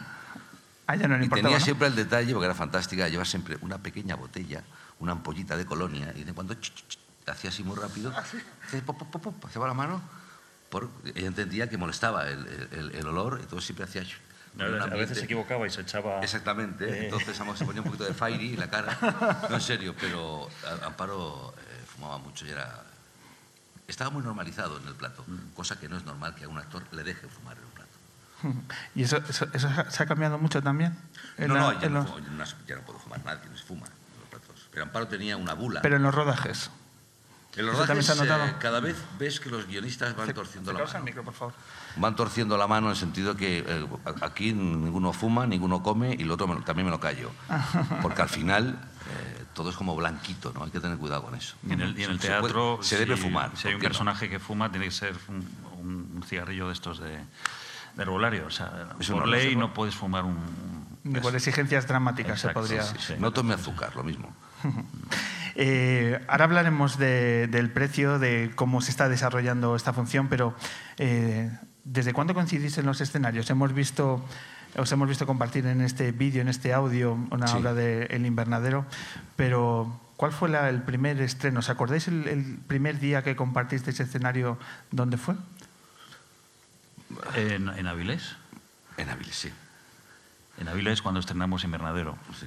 Ah, 0.86 0.96
ya 0.96 1.08
no 1.08 1.18
le 1.18 1.26
Y 1.26 1.30
tenía 1.30 1.58
¿no? 1.58 1.64
siempre 1.66 1.88
el 1.88 1.96
detalle, 1.96 2.32
porque 2.34 2.46
era 2.46 2.54
fantástica, 2.56 3.08
llevar 3.10 3.26
siempre 3.28 3.58
una 3.62 3.78
pequeña 3.80 4.16
botella, 4.16 4.64
una 5.00 5.14
ampollita 5.14 5.58
de 5.58 5.66
colonia, 5.66 6.14
y 6.16 6.24
de 6.24 6.34
cuando 6.34 6.54
ch, 6.54 6.60
ch, 6.74 6.88
ch, 6.88 6.98
hacía 7.30 7.50
así 7.50 7.64
muy 7.64 7.76
rápido, 7.76 8.14
pop, 8.86 9.46
hacía 9.46 9.62
la 9.66 9.74
mano, 9.74 10.02
por, 10.70 10.90
ella 11.16 11.28
entendía 11.28 11.70
que 11.70 11.78
molestaba 11.78 12.28
el, 12.28 12.46
el- 12.72 12.92
el 12.96 13.08
olor, 13.08 13.40
entonces 13.42 13.66
siempre 13.66 13.86
hacía... 13.86 14.04
A 14.60 14.96
veces, 14.96 15.18
se 15.20 15.26
equivocaba 15.26 15.66
y 15.68 15.70
se 15.70 15.82
echaba... 15.82 16.20
Exactamente, 16.22 16.86
Eh. 16.90 17.04
entonces 17.06 17.36
se 17.38 17.66
ponía 17.66 17.82
un 17.82 17.86
poquito 17.88 18.06
de 18.06 18.14
fairy 18.14 18.54
en 18.54 18.60
la 18.60 18.70
cara, 18.70 18.98
no 19.50 19.56
en 19.56 19.62
serio, 19.62 19.96
pero 20.00 20.50
Amparo 20.86 21.54
eh, 21.58 21.84
fumaba 21.96 22.18
mucho 22.18 22.46
y 22.46 22.50
era... 22.50 22.84
Estaba 23.88 24.10
muy 24.10 24.22
normalizado 24.24 24.78
en 24.80 24.88
el 24.88 24.96
plato, 24.96 25.24
Mm. 25.28 25.54
cosa 25.56 25.80
que 25.80 25.88
no 25.88 25.98
es 25.98 26.04
normal 26.04 26.36
que 26.36 26.44
a 26.46 26.50
un 26.50 26.58
actor 26.58 26.84
le 26.92 27.04
deje 27.04 27.28
fumar 27.28 27.58
en 27.58 27.64
un 27.64 27.72
plato. 27.72 28.68
¿Y 28.96 29.04
eso, 29.04 29.18
eso, 29.30 29.48
eso 29.54 29.70
se 29.90 30.04
ha 30.04 30.06
cambiado 30.06 30.38
mucho 30.38 30.62
también? 30.62 30.98
No, 31.38 31.54
la- 31.54 31.60
no, 31.60 31.80
ya 31.80 31.88
en 31.88 31.94
no, 31.94 32.00
los- 32.02 32.10
fumo, 32.10 32.20
yo 32.20 32.32
no- 32.32 32.44
ya 32.68 32.76
no 32.76 32.82
puedo 32.82 33.00
fumar, 33.00 33.24
nadie 33.26 33.50
no 33.50 33.58
se 33.58 33.64
fuma 33.64 33.86
en 33.88 34.20
los 34.20 34.30
platos. 34.30 34.68
Pero 34.72 34.84
Amparo 34.84 35.08
tenía 35.08 35.38
una 35.38 35.54
bula. 35.54 35.82
Pero 35.82 35.96
en 35.96 36.04
los 36.04 36.14
rodajes. 36.14 36.70
En 37.58 37.66
los 37.66 37.76
rodajes, 37.76 38.10
eh, 38.10 38.54
cada 38.60 38.80
vez 38.80 38.96
ves 39.20 39.40
que 39.40 39.50
los 39.50 39.68
guionistas 39.68 40.16
van 40.16 40.34
torciendo 40.34 40.72
la 40.74 40.86
mano. 40.86 41.04
micro, 41.04 41.24
por 41.24 41.34
favor. 41.34 41.54
Van 41.96 42.16
torciendo 42.16 42.58
la 42.58 42.68
mano 42.68 42.88
en 42.88 42.92
el 42.92 42.98
sentido 42.98 43.36
que 43.36 43.66
eh, 43.68 43.88
aquí 44.22 44.54
ninguno 44.54 45.12
fuma, 45.14 45.48
ninguno 45.48 45.82
come 45.82 46.16
y 46.18 46.24
el 46.24 46.32
otro 46.32 46.48
me 46.48 46.62
también 46.62 46.86
me 46.86 46.92
lo 46.92 47.00
callo. 47.00 47.32
Porque 48.02 48.22
al 48.22 48.30
final 48.30 48.80
eh, 49.10 49.44
todo 49.54 49.70
es 49.72 49.76
como 49.76 49.96
blanquito, 49.96 50.54
¿no? 50.54 50.64
Hay 50.64 50.72
que 50.72 50.80
tener 50.80 50.98
cuidado 50.98 51.24
con 51.24 51.36
eso. 51.36 51.56
Y 51.68 51.74
en 51.74 51.82
el, 51.82 52.00
y 52.00 52.04
en 52.04 52.12
el 52.12 52.20
Se 52.20 52.28
puede- 52.28 52.42
teatro... 52.42 52.80
se 52.82 52.98
debe 53.00 53.16
si- 53.16 53.24
fumar. 53.24 53.52
Si 53.56 53.68
hay 53.68 53.74
un 53.76 53.82
personaje 53.82 54.30
que 54.30 54.40
fuma, 54.40 54.70
tiene 54.72 54.86
que 54.86 54.92
ser 54.92 55.16
un, 55.28 55.38
un- 55.80 56.12
un 56.16 56.24
cigarrillo 56.24 56.68
de 56.68 56.74
estos 56.74 57.00
de, 57.00 57.10
de 57.10 58.02
herbolario. 58.04 58.46
O 58.46 58.52
sea, 58.52 58.90
Eso 59.00 59.14
por 59.14 59.26
no, 59.26 59.32
ley 59.32 59.56
no 59.56 59.74
puedes 59.74 59.96
fumar 59.96 60.24
un... 60.26 60.38
Por 61.22 61.34
exigencias 61.36 61.88
dramáticas 61.88 62.40
se 62.42 62.50
podría... 62.50 62.84
sí, 62.84 62.96
sí. 63.00 63.14
No 63.18 63.32
tome 63.32 63.54
azúcar, 63.54 63.96
lo 63.96 64.04
mismo. 64.04 64.32
Eh, 65.60 66.24
ahora 66.28 66.46
hablaremos 66.46 67.00
de- 67.00 67.48
del 67.48 67.72
precio, 67.72 68.20
de 68.20 68.52
cómo 68.56 68.80
se 68.82 68.92
está 68.92 69.10
desarrollando 69.10 69.76
esta 69.76 69.92
función, 69.92 70.28
pero 70.28 70.56
eh, 71.00 71.52
¿desde 71.84 72.14
cuándo 72.14 72.36
coincidís 72.36 72.78
en 72.78 72.86
los 72.86 73.02
escenarios? 73.02 73.50
Hemos 73.50 73.74
visto, 73.74 74.24
os 74.78 74.92
hemos 74.92 75.10
visto 75.10 75.26
compartir 75.26 75.66
en 75.66 75.82
este 75.82 76.12
vídeo, 76.12 76.42
en 76.44 76.48
este 76.48 76.74
audio, 76.74 77.18
una 77.32 77.48
Sí. 77.48 77.58
obra 77.58 77.74
de 77.74 78.04
El 78.06 78.28
Invernadero, 78.28 78.86
pero 79.36 80.00
¿cuál 80.16 80.32
fue 80.32 80.48
la- 80.50 80.70
el 80.70 80.84
primer 80.84 81.20
estreno? 81.22 81.60
¿Os 81.62 81.70
acordáis 81.72 82.08
el, 82.08 82.28
el 82.28 82.60
primer 82.68 83.00
día 83.00 83.24
que 83.24 83.36
compartisteis 83.36 84.00
escenario? 84.00 84.60
¿Dónde 84.92 85.18
fue? 85.18 85.34
En, 87.36 87.70
en 87.70 87.88
Avilés. 87.88 88.36
En 88.98 89.10
Avilés, 89.10 89.36
sí. 89.36 89.52
En 90.60 90.68
Avilés 90.68 91.02
cuando 91.02 91.20
estrenamos 91.20 91.64
Invernadero. 91.64 92.16
Sí. 92.40 92.46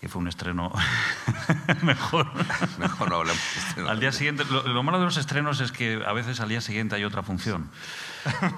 Que 0.00 0.08
fue 0.08 0.22
un 0.22 0.28
estreno 0.28 0.72
mejor. 1.82 2.30
Mejor 2.78 3.10
no 3.10 3.16
hablamos. 3.16 3.42
Al 3.86 4.00
día 4.00 4.12
siguiente, 4.12 4.44
lo, 4.50 4.66
lo 4.66 4.82
malo 4.82 4.98
de 4.98 5.04
los 5.04 5.18
estrenos 5.18 5.60
es 5.60 5.72
que 5.72 6.02
a 6.06 6.12
veces 6.12 6.40
al 6.40 6.48
día 6.48 6.62
siguiente 6.62 6.94
hay 6.96 7.04
otra 7.04 7.22
función. 7.22 7.70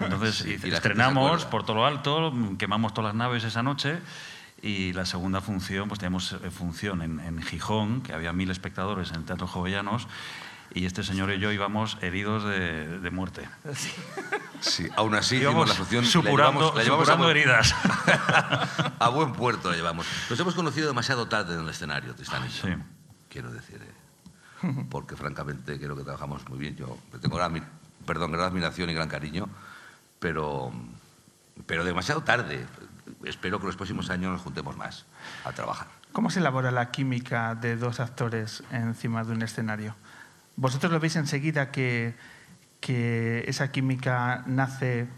Entonces 0.01 0.37
Sí, 0.37 0.57
y 0.63 0.71
estrenamos 0.71 1.45
por 1.45 1.65
todo 1.65 1.77
lo 1.77 1.87
alto, 1.87 2.33
quemamos 2.59 2.95
todas 2.95 3.11
las 3.11 3.17
naves 3.17 3.45
esa 3.45 3.63
noche 3.63 3.99
y 4.63 4.93
la 4.93 5.05
segunda 5.05 5.41
función, 5.41 5.89
pues 5.89 5.99
teníamos 5.99 6.33
eh, 6.33 6.51
función 6.51 7.03
en, 7.03 7.19
en 7.19 7.43
Gijón, 7.43 8.03
que 8.03 8.13
había 8.13 8.33
mil 8.33 8.51
espectadores 8.51 9.11
en 9.11 9.17
el 9.17 9.25
Teatro 9.25 9.49
Jovellanos 9.49 10.07
y 10.75 10.87
este 10.87 11.03
señor 11.03 11.31
y 11.33 11.39
yo 11.39 11.51
íbamos 11.53 11.99
heridos 12.01 12.45
de, 12.45 12.99
de 12.99 13.11
muerte. 13.11 13.49
Sí, 14.61 14.87
aún 14.97 15.15
así 15.15 15.37
Íbamos 15.37 15.69
la 15.69 15.75
función. 15.75 16.05
supurando, 16.05 16.73
la 16.75 16.75
llevamos, 16.75 16.77
la 16.77 16.83
llevamos 16.85 17.09
a 17.09 17.13
supurando 17.13 17.25
buen- 17.25 17.37
heridas. 17.37 17.75
a 18.99 19.09
buen 19.09 19.33
puerto 19.33 19.71
la 19.71 19.77
llevamos. 19.77 20.07
Nos 20.31 20.39
hemos 20.39 20.55
conocido 20.55 20.87
demasiado 20.89 21.27
tarde 21.29 21.55
en 21.55 21.61
el 21.61 21.69
escenario, 21.69 22.15
Tristán. 22.15 22.49
Sí. 22.51 22.69
Quiero 23.29 23.51
decir, 23.51 23.81
eh, 23.83 24.87
porque 24.91 25.17
francamente 25.17 25.79
creo 25.79 25.97
que 25.97 26.03
trabajamos 26.05 26.49
muy 26.49 26.59
bien. 26.59 26.77
Yo 26.77 26.97
le 27.13 27.19
tengo 27.19 27.37
gran, 27.37 27.69
perdón, 28.07 28.31
gran 28.33 28.45
admiración 28.47 28.89
y 28.91 28.95
gran 28.95 29.09
cariño, 29.09 29.49
pero, 30.19 30.73
pero 31.67 31.85
demasiado 31.85 32.23
tarde. 32.23 32.67
Espero 33.25 33.59
que 33.61 33.67
los 33.67 33.77
próximos 33.77 34.11
años 34.11 34.31
nos 34.33 34.43
juntemos 34.43 34.77
más 34.77 35.07
a 35.45 35.53
trabajar. 35.53 35.89
¿Cómo 36.13 36.31
se 36.31 36.41
elabora 36.41 36.71
la 36.71 36.91
química 36.91 37.55
de 37.55 37.77
dos 37.77 37.99
actores 38.01 38.63
encima 38.71 39.25
de 39.25 39.33
un 39.33 39.43
escenario? 39.43 39.95
¿Vosotros 40.57 40.93
lo 40.93 41.01
veis 41.01 41.17
enseguida 41.17 41.71
que, 41.71 42.15
que 42.81 43.45
esa 43.47 43.73
química 43.73 44.45
nace 44.47 45.09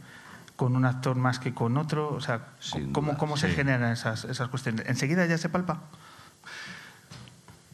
con 0.57 0.77
un 0.77 0.85
actor 0.85 1.17
más 1.17 1.39
que 1.39 1.55
con 1.55 1.77
otro? 1.77 2.13
O 2.13 2.21
sea, 2.21 2.55
Sin 2.61 2.93
¿cómo, 2.93 3.13
duda, 3.13 3.19
cómo 3.19 3.37
se 3.37 3.49
generan 3.51 3.93
esas, 3.93 4.25
esas 4.25 4.49
cuestiones? 4.49 4.87
¿Enseguida 4.87 5.27
ya 5.27 5.39
se 5.39 5.49
palpa? 5.49 5.83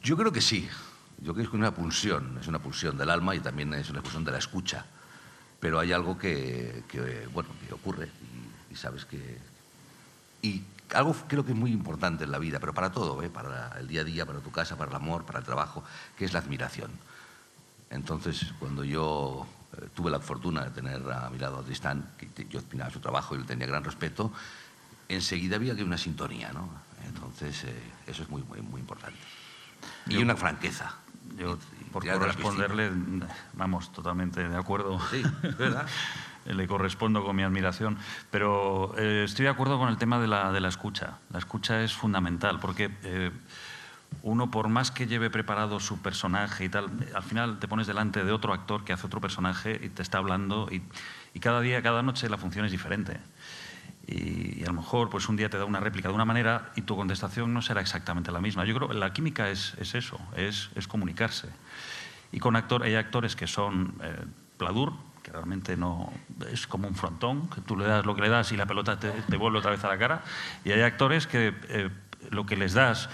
Yo 0.03 0.17
creo 0.17 0.33
que 0.33 0.41
sí. 0.41 0.69
Yo 1.19 1.35
creo 1.35 1.45
que 1.45 1.49
es 1.51 1.53
una 1.53 1.75
pulsión, 1.75 2.39
es 2.41 2.49
una 2.49 2.61
pulsión 2.61 2.97
del 2.97 3.11
alma 3.11 3.35
y 3.35 3.41
también 3.41 3.75
es 3.75 3.91
una 3.91 4.01
pulsión 4.01 4.25
de 4.25 4.33
la 4.33 4.39
escucha. 4.39 4.87
Pero 5.61 5.79
hay 5.79 5.93
algo 5.93 6.17
que, 6.17 6.85
que, 6.89 7.29
bueno, 7.35 7.51
que 7.67 7.75
ocurre 7.75 8.07
y, 8.07 8.73
y 8.73 8.77
sabes 8.77 9.05
que... 9.05 9.39
Y 10.41 10.65
algo 10.95 11.15
creo 11.29 11.45
que 11.45 11.53
es 11.53 11.59
muy 11.59 11.73
importante 11.73 12.25
en 12.25 12.33
la 12.33 12.39
vida, 12.39 12.59
pero 12.59 12.73
para 12.73 12.91
todo, 12.91 13.23
¿eh? 13.23 13.29
para 13.29 13.79
el 13.79 13.87
día 13.87 14.01
a 14.01 14.05
día, 14.05 14.27
para 14.27 14.41
tu 14.41 14.51
casa, 14.51 14.77
para 14.77 14.91
el 14.91 14.97
amor, 14.97 15.25
para 15.25 15.39
el 15.39 15.45
trabajo, 15.45 15.85
que 16.17 16.25
es 16.25 16.33
la 16.33 16.41
admiración. 16.41 16.91
Entonces, 17.91 18.47
cuando 18.59 18.85
yo 18.85 19.47
eh, 19.77 19.89
tuve 19.95 20.11
la 20.11 20.21
fortuna 20.21 20.65
de 20.65 20.71
tener 20.71 21.03
a 21.13 21.29
mi 21.31 21.39
lado 21.39 21.59
a 21.59 21.63
Tristán, 21.63 22.09
que 22.17 22.27
te- 22.27 22.47
yo 22.49 22.61
admiraba 22.61 22.91
su 22.91 23.01
trabajo 23.01 23.35
y 23.35 23.39
le 23.39 23.45
tenía 23.45 23.67
gran 23.67 23.85
respeto, 23.85 24.33
enseguida 25.09 25.57
había 25.57 25.75
que 25.75 25.83
una 25.83 25.99
sintonía, 25.99 26.53
¿no? 26.53 26.69
Entonces, 27.07 27.65
eh, 27.65 27.83
eso 28.07 28.23
es 28.23 28.29
muy, 28.29 28.43
muy, 28.43 28.61
muy 28.63 28.81
importante. 28.81 29.19
Y 30.09 30.17
una 30.19 30.37
franqueza. 30.37 30.95
yo, 31.37 31.59
por 31.93 32.07
corresponderle, 32.07 32.91
vamos, 33.55 33.93
totalmente 33.93 34.49
de 34.49 34.57
acuerdo. 34.57 35.01
Sí, 35.11 35.23
verdad. 35.59 35.87
Le 36.47 36.67
correspondo 36.67 37.23
con 37.25 37.37
mi 37.37 37.43
admiración. 37.43 37.99
Pero 38.31 38.95
eh, 38.97 39.25
estoy 39.25 39.45
de 39.45 39.51
acuerdo 39.51 39.79
con 39.79 39.89
el 39.91 39.99
tema 39.99 40.19
de 40.19 40.27
la, 40.27 40.51
de 40.53 40.61
la 40.61 40.69
escucha. 40.69 41.19
La 41.31 41.39
escucha 41.39 41.83
es 41.83 41.93
fundamental 41.93 42.59
porque 42.61 42.91
uno, 44.23 44.51
por 44.51 44.69
más 44.69 44.91
que 44.91 45.07
lleve 45.07 45.31
preparado 45.31 45.81
su 45.81 46.01
personaje 46.01 46.65
y 46.65 46.69
tal, 46.69 46.91
al 47.15 47.23
final 47.23 47.59
te 47.59 47.69
pones 47.69 47.87
delante 47.87 48.25
de 48.25 48.33
otro 48.33 48.53
actor 48.53 48.85
que 48.85 48.93
hace 48.93 49.07
otro 49.07 49.21
personaje 49.21 49.81
y 49.83 49.89
te 49.89 50.03
está 50.03 50.19
hablando 50.19 50.69
y, 50.71 50.83
cada 51.41 51.61
día, 51.61 51.83
cada 51.83 52.03
noche 52.03 52.29
la 52.29 52.37
función 52.37 52.65
es 52.67 52.73
diferente. 52.73 53.19
Y, 54.07 54.63
a 54.63 54.67
lo 54.67 54.75
mejor 54.75 55.09
pues 55.09 55.29
un 55.29 55.37
día 55.37 55.49
te 55.49 55.57
da 55.57 55.65
una 55.65 55.81
réplica 55.81 56.09
de 56.09 56.15
una 56.15 56.25
manera 56.25 56.71
y 56.77 56.83
tu 56.83 56.97
contestación 56.97 57.55
no 57.55 57.63
será 57.63 57.81
exactamente 57.81 58.31
la 58.31 58.41
misma. 58.41 58.65
Yo 58.65 58.75
creo 58.75 58.89
que 58.89 58.95
la 58.95 59.13
química 59.13 59.49
es, 59.49 59.75
es 59.79 59.95
eso, 59.95 60.19
es, 60.37 60.69
comunicarse. 60.87 61.49
Y 62.33 62.41
con 62.41 62.57
actor, 62.57 62.83
hay 62.83 62.95
actores 62.97 63.37
que 63.37 63.47
son 63.47 63.95
eh, 64.03 64.25
pladur, 64.59 64.93
que 65.23 65.33
realmente 65.33 65.77
no 65.77 66.13
es 66.51 66.67
como 66.67 66.89
un 66.89 66.95
frontón, 66.95 67.49
que 67.49 67.61
tú 67.61 67.77
le 67.77 67.87
das 67.87 68.05
lo 68.05 68.15
que 68.15 68.23
le 68.23 68.29
das 68.29 68.53
y 68.53 68.57
la 68.57 68.67
pelota 68.67 68.99
te, 68.99 69.11
te 69.11 69.37
vuelve 69.37 69.59
otra 69.59 69.71
vez 69.71 69.83
a 69.85 69.89
la 69.89 69.99
cara. 69.99 70.23
Y 70.65 70.73
hay 70.73 70.83
actores 70.83 71.27
que 71.27 71.55
eh, 71.69 71.91
lo 72.31 72.45
que 72.45 72.57
les 72.57 72.75
das 72.75 73.09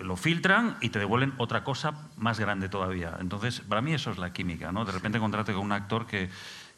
lo 0.00 0.16
filtran 0.16 0.76
y 0.80 0.90
te 0.90 0.98
devuelven 0.98 1.34
otra 1.38 1.64
cosa 1.64 1.92
más 2.16 2.38
grande 2.38 2.68
todavía. 2.68 3.16
Entonces, 3.20 3.60
para 3.60 3.80
mí 3.80 3.94
eso 3.94 4.10
es 4.10 4.18
la 4.18 4.32
química, 4.32 4.72
¿no? 4.72 4.84
De 4.84 4.92
repente 4.92 5.18
encontrarte 5.18 5.52
con 5.52 5.62
un 5.62 5.72
actor 5.72 6.06
que, 6.06 6.30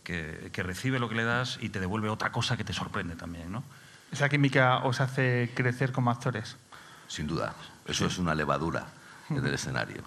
que, 0.03 0.51
que, 0.53 0.63
recibe 0.63 0.99
lo 0.99 1.09
que 1.09 1.15
le 1.15 1.25
das 1.25 1.59
y 1.61 1.69
te 1.69 1.81
devuelve 1.81 2.09
otra 2.09 2.33
cosa 2.33 2.57
que 2.57 2.65
te 2.65 2.73
sorprende 2.73 3.17
también, 3.17 3.53
¿no? 3.53 3.65
¿Esa 4.13 4.29
química 4.29 4.79
os 4.79 5.01
hace 5.01 5.51
crecer 5.55 5.93
como 5.93 6.11
actores? 6.11 6.57
Sin 7.07 7.27
duda. 7.27 7.55
Eso 7.87 8.09
sí. 8.09 8.13
es 8.13 8.19
una 8.19 8.35
levadura 8.35 8.87
en 9.29 9.45
el 9.45 9.55
escenario. 9.55 10.03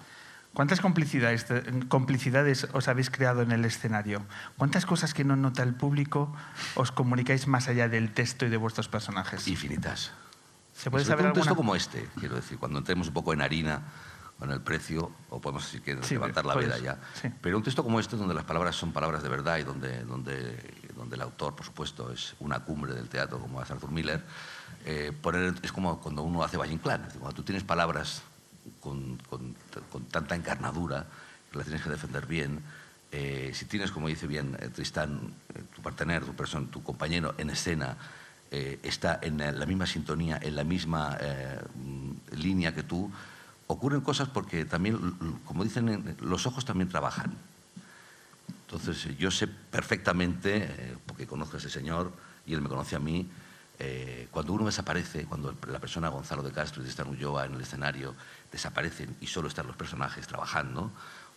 ¿Cuántas 0.54 0.80
complicidades, 0.80 1.46
complicidades 1.88 2.68
os 2.72 2.86
habéis 2.86 3.10
creado 3.10 3.42
en 3.42 3.50
el 3.50 3.64
escenario? 3.64 4.24
¿Cuántas 4.56 4.86
cosas 4.86 5.12
que 5.12 5.24
no 5.24 5.34
nota 5.34 5.64
el 5.64 5.74
público 5.74 6.34
os 6.76 6.92
comunicáis 6.92 7.48
más 7.48 7.66
allá 7.66 7.88
del 7.88 8.12
texto 8.12 8.46
y 8.46 8.50
de 8.50 8.56
vuestros 8.56 8.86
personajes? 8.86 9.48
Infinitas. 9.48 10.12
¿Se 10.74 10.90
puede 10.90 11.04
saber 11.04 11.22
un 11.26 11.28
alguna? 11.28 11.42
texto 11.42 11.56
como 11.56 11.74
este, 11.76 12.08
quiero 12.18 12.34
decir, 12.36 12.58
cuando 12.58 12.78
entremos 12.78 13.08
un 13.08 13.14
poco 13.14 13.32
en 13.32 13.40
harina 13.42 13.82
con 14.38 14.50
el 14.50 14.60
precio, 14.60 15.12
o 15.30 15.40
podemos 15.40 15.64
decir 15.64 15.80
que 15.82 15.96
Sí, 16.02 16.14
levantar 16.14 16.44
la 16.44 16.56
veda 16.56 16.76
ya. 16.78 16.98
sí. 17.20 17.28
Pero 17.40 17.56
un 17.56 17.62
texto 17.62 17.84
como 17.84 18.00
este, 18.00 18.16
donde 18.16 18.34
las 18.34 18.44
palabras 18.44 18.74
son 18.74 18.92
palabras 18.92 19.22
de 19.22 19.28
verdad 19.28 19.58
y 19.58 19.62
donde, 19.62 20.02
donde, 20.04 20.58
donde 20.96 21.14
el 21.16 21.22
autor, 21.22 21.54
por 21.54 21.64
supuesto, 21.64 22.10
es 22.12 22.34
una 22.40 22.60
cumbre 22.60 22.92
del 22.94 23.08
teatro, 23.08 23.38
como 23.38 23.62
es 23.62 23.70
Arthur 23.70 23.92
Miller, 23.92 24.22
eh, 24.84 25.12
poner, 25.22 25.54
es 25.62 25.70
como 25.72 26.00
cuando 26.00 26.22
uno 26.22 26.42
hace 26.42 26.56
Valle 26.56 26.72
Inclán, 26.72 27.08
cuando 27.18 27.32
tú 27.32 27.42
tienes 27.44 27.62
palabras 27.62 28.22
con, 28.80 29.16
con, 29.30 29.54
con 29.90 30.04
tanta 30.06 30.34
encarnadura, 30.34 31.06
que 31.52 31.56
las 31.58 31.66
tienes 31.66 31.82
que 31.84 31.90
defender 31.90 32.26
bien, 32.26 32.60
eh, 33.12 33.52
si 33.54 33.66
tienes, 33.66 33.92
como 33.92 34.08
dice 34.08 34.26
bien 34.26 34.56
eh, 34.60 34.68
Tristán, 34.68 35.32
eh, 35.54 35.62
tu 35.74 35.80
partener, 35.80 36.24
tu 36.24 36.34
persona, 36.34 36.66
tu 36.68 36.82
compañero 36.82 37.34
en 37.38 37.50
escena, 37.50 37.96
eh, 38.56 38.78
está 38.84 39.18
en 39.20 39.38
la 39.38 39.66
misma 39.66 39.84
sintonía, 39.84 40.38
en 40.40 40.54
la 40.54 40.62
misma 40.62 41.18
eh, 41.20 41.58
línea 42.36 42.72
que 42.72 42.84
tú, 42.84 43.10
ocurren 43.66 44.00
cosas 44.00 44.28
porque 44.28 44.64
también, 44.64 44.96
como 45.44 45.64
dicen, 45.64 46.16
los 46.20 46.46
ojos 46.46 46.64
también 46.64 46.88
trabajan. 46.88 47.34
Entonces, 48.60 49.06
eh, 49.06 49.16
yo 49.18 49.32
sé 49.32 49.48
perfectamente, 49.48 50.96
porque 51.04 51.26
conozco 51.26 51.56
a 51.56 51.58
ese 51.58 51.68
señor 51.68 52.12
y 52.46 52.54
él 52.54 52.60
me 52.60 52.68
conoce 52.68 52.94
a 52.94 53.00
mí, 53.00 53.28
cuando 54.30 54.52
uno 54.52 54.66
desaparece, 54.66 55.24
cuando 55.24 55.52
la 55.66 55.80
persona 55.80 56.08
Gonzalo 56.08 56.44
de 56.44 56.52
Castro 56.52 56.80
y 56.80 56.84
Tristan 56.84 57.08
Ulloa 57.08 57.46
en 57.46 57.54
el 57.54 57.60
escenario 57.60 58.14
desaparecen 58.52 59.16
y 59.20 59.26
solo 59.26 59.48
están 59.48 59.66
los 59.66 59.74
personajes 59.74 60.28
trabajando, 60.28 60.92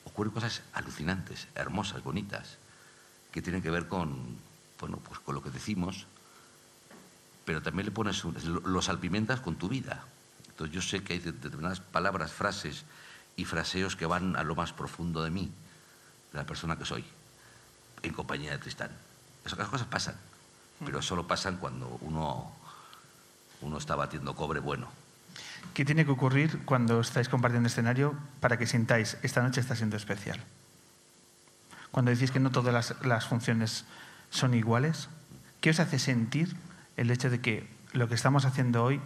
ocurren 0.05 0.31
cosas 0.31 0.61
alucinantes, 0.73 1.47
hermosas, 1.55 2.03
bonitas, 2.03 2.59
que 3.31 3.41
tienen 3.41 3.63
que 3.63 3.71
ver 3.71 3.87
con, 3.87 4.37
bueno, 4.79 4.97
pues 4.97 5.19
con 5.19 5.33
lo 5.33 5.41
que 5.41 5.49
decimos, 5.49 6.05
pero 7.47 7.61
también 7.61 7.85
le 7.85 7.91
pones, 7.93 8.25
lo 8.25 8.81
salpimentas 8.81 9.39
con 9.39 9.55
tu 9.55 9.69
vida. 9.69 10.03
Entonces 10.49 10.75
yo 10.75 10.81
sé 10.81 11.01
que 11.01 11.13
hay 11.13 11.19
de- 11.19 11.31
determinadas 11.31 11.79
palabras, 11.79 12.33
frases 12.33 12.83
y 13.37 13.45
fraseos 13.45 13.95
que 13.95 14.05
van 14.05 14.35
a 14.35 14.43
lo 14.43 14.53
más 14.53 14.73
profundo 14.73 15.23
de 15.23 15.31
mí, 15.31 15.49
de 16.33 16.37
la 16.37 16.45
persona 16.45 16.77
que 16.77 16.83
soy, 16.83 17.05
en 18.03 18.11
compañía 18.13 18.51
de 18.51 18.57
Tristán. 18.57 18.91
Esas 19.45 19.65
cosas 19.69 19.87
pasan, 19.87 20.15
pero 20.83 21.01
solo 21.01 21.25
pasan 21.25 21.55
cuando 21.55 21.97
uno, 22.01 22.51
uno 23.61 23.77
está 23.77 23.95
batiendo 23.95 24.35
cobre 24.35 24.59
bueno. 24.59 24.89
¿Qué 25.73 25.85
tiene 25.85 26.03
que 26.03 26.11
ocurrir 26.11 26.65
cuando 26.65 26.99
estáis 26.99 27.29
compartiendo 27.29 27.67
escenario 27.67 28.13
para 28.41 28.57
que 28.57 28.67
sintáis 28.67 29.17
esta 29.23 29.41
noche 29.41 29.61
está 29.61 29.73
siendo 29.77 29.95
especial? 29.95 30.43
Cuando 31.91 32.11
decís 32.11 32.31
que 32.31 32.41
no 32.41 32.51
todas 32.51 32.93
las 33.05 33.25
funciones 33.25 33.85
son 34.31 34.53
iguales, 34.53 35.07
¿qué 35.61 35.69
os 35.69 35.79
hace 35.79 35.97
sentir 35.97 36.57
el 36.97 37.11
hecho 37.11 37.29
de 37.29 37.39
que 37.39 37.67
lo 37.93 38.09
que 38.09 38.15
estamos 38.15 38.45
haciendo 38.45 38.83
hoy 38.83 38.99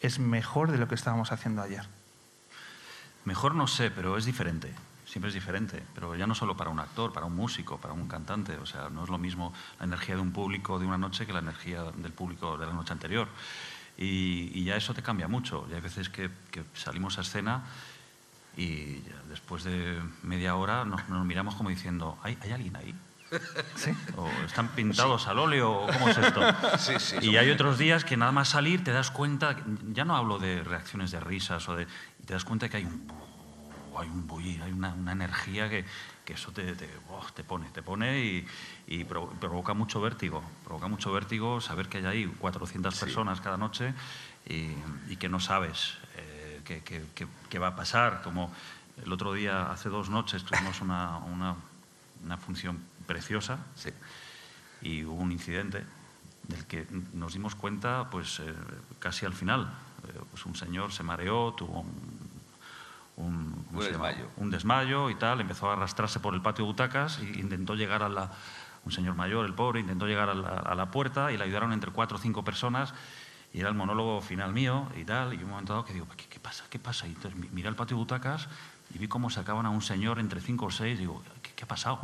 es 0.00 0.18
mejor 0.18 0.72
de 0.72 0.78
lo 0.78 0.88
que 0.88 0.94
estábamos 0.94 1.30
haciendo 1.32 1.62
ayer? 1.62 1.86
Mejor 3.24 3.54
no 3.54 3.66
sé, 3.66 3.90
pero 3.90 4.16
es 4.16 4.24
diferente. 4.24 4.72
Siempre 5.04 5.28
es 5.28 5.34
diferente. 5.34 5.82
Pero 5.94 6.16
ya 6.16 6.26
no 6.26 6.34
solo 6.34 6.56
para 6.56 6.70
un 6.70 6.80
actor, 6.80 7.12
para 7.12 7.26
un 7.26 7.36
músico, 7.36 7.78
para 7.78 7.94
un 7.94 8.08
cantante. 8.08 8.56
O 8.56 8.66
sea, 8.66 8.88
no 8.88 9.04
es 9.04 9.10
lo 9.10 9.18
mismo 9.18 9.52
la 9.78 9.86
energía 9.86 10.16
de 10.16 10.20
un 10.20 10.32
público 10.32 10.78
de 10.78 10.86
una 10.86 10.98
noche 10.98 11.26
que 11.26 11.32
la 11.32 11.40
energía 11.40 11.84
del 11.84 12.12
público 12.12 12.56
de 12.56 12.66
la 12.66 12.72
noche 12.72 12.92
anterior. 12.92 13.28
Y, 13.98 14.64
ya 14.64 14.76
eso 14.76 14.94
te 14.94 15.02
cambia 15.02 15.28
mucho. 15.28 15.66
Y 15.70 15.74
hay 15.74 15.80
veces 15.80 16.08
que, 16.08 16.30
salimos 16.74 17.18
a 17.18 17.22
escena 17.22 17.64
y 18.56 19.02
después 19.28 19.64
de 19.64 20.00
media 20.22 20.56
hora 20.56 20.84
nos, 20.84 21.08
nos 21.08 21.26
miramos 21.26 21.54
como 21.56 21.68
diciendo, 21.68 22.18
¿hay, 22.22 22.38
¿hay 22.40 22.52
alguien 22.52 22.76
ahí? 22.76 22.94
¿Sí? 23.74 23.90
¿O 24.16 24.28
están 24.46 24.68
pintados 24.68 25.26
al 25.26 25.38
óleo? 25.38 25.70
¿o 25.72 25.86
¿Cómo 25.86 26.08
es 26.08 26.16
esto? 26.18 26.40
Sí, 26.78 26.94
sí, 26.98 27.16
y 27.22 27.36
hay 27.36 27.50
otros 27.50 27.78
días 27.78 28.04
que 28.04 28.16
nada 28.16 28.32
más 28.32 28.48
salir 28.48 28.84
te 28.84 28.92
das 28.92 29.10
cuenta, 29.10 29.56
ya 29.92 30.04
no 30.04 30.16
hablo 30.16 30.38
de 30.38 30.62
reacciones 30.62 31.10
de 31.10 31.20
risas, 31.20 31.68
o 31.68 31.74
de, 31.76 31.86
te 32.24 32.32
das 32.34 32.44
cuenta 32.44 32.68
que 32.68 32.76
hay 32.78 32.84
un, 32.84 33.10
hay 33.98 34.08
un 34.08 34.26
bullir, 34.26 34.62
hay 34.62 34.72
una, 34.72 34.94
una 34.94 35.12
energía 35.12 35.68
que, 35.68 35.84
que 36.24 36.34
eso 36.34 36.52
te, 36.52 36.74
te, 36.74 36.88
oh, 37.10 37.24
te 37.34 37.42
pone, 37.44 37.68
te 37.70 37.82
pone 37.82 38.18
y, 38.20 38.46
y 38.86 39.04
provo- 39.04 39.30
provoca 39.40 39.74
mucho 39.74 40.00
vértigo. 40.00 40.42
Provoca 40.64 40.86
mucho 40.88 41.12
vértigo 41.12 41.60
saber 41.60 41.88
que 41.88 41.98
hay 41.98 42.06
ahí 42.06 42.26
400 42.38 42.94
personas 42.98 43.40
cada 43.40 43.56
noche 43.56 43.94
y, 44.48 44.70
y 45.08 45.16
que 45.18 45.28
no 45.28 45.40
sabes 45.40 45.94
eh, 46.16 46.60
qué, 46.64 46.82
qué- 46.82 47.04
qué- 47.14 47.26
qué 47.48 47.58
va 47.58 47.68
a 47.68 47.76
pasar. 47.76 48.22
Como 48.22 48.52
el 49.04 49.12
otro 49.12 49.32
día, 49.32 49.70
hace 49.72 49.88
dos 49.88 50.10
noches, 50.10 50.44
tuvimos 50.44 50.80
una, 50.80 51.18
una, 51.18 51.54
una 52.24 52.36
función 52.36 52.78
preciosa 53.06 53.58
Sí. 53.74 53.90
y 54.82 55.04
hubo 55.04 55.20
un 55.22 55.32
incidente 55.32 55.84
del 56.48 56.66
que 56.66 56.86
nos 57.14 57.32
dimos 57.32 57.54
cuenta 57.54 58.08
pues 58.10 58.40
eh, 58.40 58.54
casi 58.98 59.26
al 59.26 59.32
final. 59.32 59.68
Eh, 60.08 60.20
pues 60.30 60.44
un 60.46 60.54
señor 60.54 60.92
se 60.92 61.02
mareó, 61.02 61.52
tuvo 61.54 61.80
un, 61.80 62.30
un, 63.16 63.64
¿cómo 63.66 63.78
Un 63.78 63.84
se 63.84 63.92
llama? 63.92 64.08
desmayo. 64.08 64.30
un 64.36 64.50
desmayo 64.50 65.10
y 65.10 65.14
tal, 65.16 65.40
empezó 65.40 65.70
a 65.70 65.72
arrastrarse 65.72 66.20
por 66.20 66.34
el 66.34 66.42
patio 66.42 66.64
de 66.64 66.70
butacas 66.70 67.18
e 67.18 67.38
intentó 67.40 67.74
llegar 67.74 68.02
a 68.02 68.08
la... 68.08 68.30
Un 68.84 68.92
señor 68.92 69.16
mayor, 69.16 69.44
el 69.46 69.52
pobre, 69.54 69.80
intentó 69.80 70.06
llegar 70.06 70.28
a 70.30 70.34
la, 70.34 70.48
a 70.48 70.74
la 70.76 70.92
puerta 70.92 71.32
y 71.32 71.36
le 71.36 71.42
ayudaron 71.42 71.72
entre 71.72 71.90
cuatro 71.90 72.18
o 72.18 72.20
cinco 72.20 72.44
personas 72.44 72.94
y 73.52 73.58
era 73.58 73.68
el 73.68 73.74
monólogo 73.74 74.20
final 74.20 74.52
mío 74.52 74.88
y 74.96 75.02
tal, 75.04 75.34
y 75.34 75.42
un 75.42 75.50
momento 75.50 75.72
dado 75.72 75.84
que 75.84 75.92
digo, 75.92 76.06
¿qué, 76.16 76.26
qué 76.30 76.38
pasa? 76.38 76.62
¿Qué 76.70 76.78
pasa? 76.78 77.08
Y 77.08 77.10
entonces 77.14 77.34
mi- 77.36 77.48
miré 77.48 77.66
al 77.66 77.74
patio 77.74 77.96
de 77.96 78.02
butacas 78.02 78.46
y 78.94 78.98
vi 78.98 79.08
cómo 79.08 79.28
sacaban 79.28 79.66
a 79.66 79.70
un 79.70 79.82
señor 79.82 80.20
entre 80.20 80.40
cinco 80.40 80.66
o 80.66 80.70
seis 80.70 80.98
y 80.98 81.00
digo, 81.00 81.20
¿qué, 81.42 81.50
qué 81.56 81.64
ha 81.64 81.66
pasado? 81.66 81.98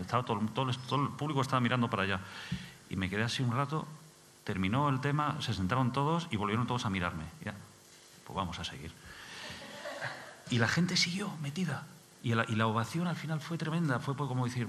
Estaba 0.00 0.24
todo, 0.24 0.40
el- 0.40 0.48
todo, 0.50 0.70
todo 0.88 1.02
el 1.02 1.08
público 1.10 1.40
estaba 1.40 1.60
mirando 1.60 1.88
para 1.88 2.02
allá. 2.04 2.20
Y 2.90 2.96
me 2.96 3.08
quedé 3.08 3.22
así 3.22 3.42
un 3.42 3.52
rato, 3.52 3.86
terminó 4.44 4.88
el 4.88 5.00
tema, 5.00 5.36
se 5.40 5.54
sentaron 5.54 5.92
todos 5.92 6.28
y 6.30 6.36
volvieron 6.36 6.66
todos 6.66 6.84
a 6.86 6.90
mirarme. 6.90 7.24
Ya, 7.44 7.54
pues 8.26 8.36
vamos 8.36 8.58
a 8.58 8.64
seguir. 8.64 8.92
Y 10.50 10.58
la 10.58 10.68
gente 10.68 10.96
siguió 10.96 11.30
metida. 11.42 11.86
Y 12.22 12.34
la, 12.34 12.46
y 12.48 12.54
la 12.54 12.66
ovación 12.66 13.06
al 13.06 13.16
final 13.16 13.40
fue 13.40 13.58
tremenda. 13.58 13.98
Fue 13.98 14.16
como 14.16 14.46
decir, 14.46 14.66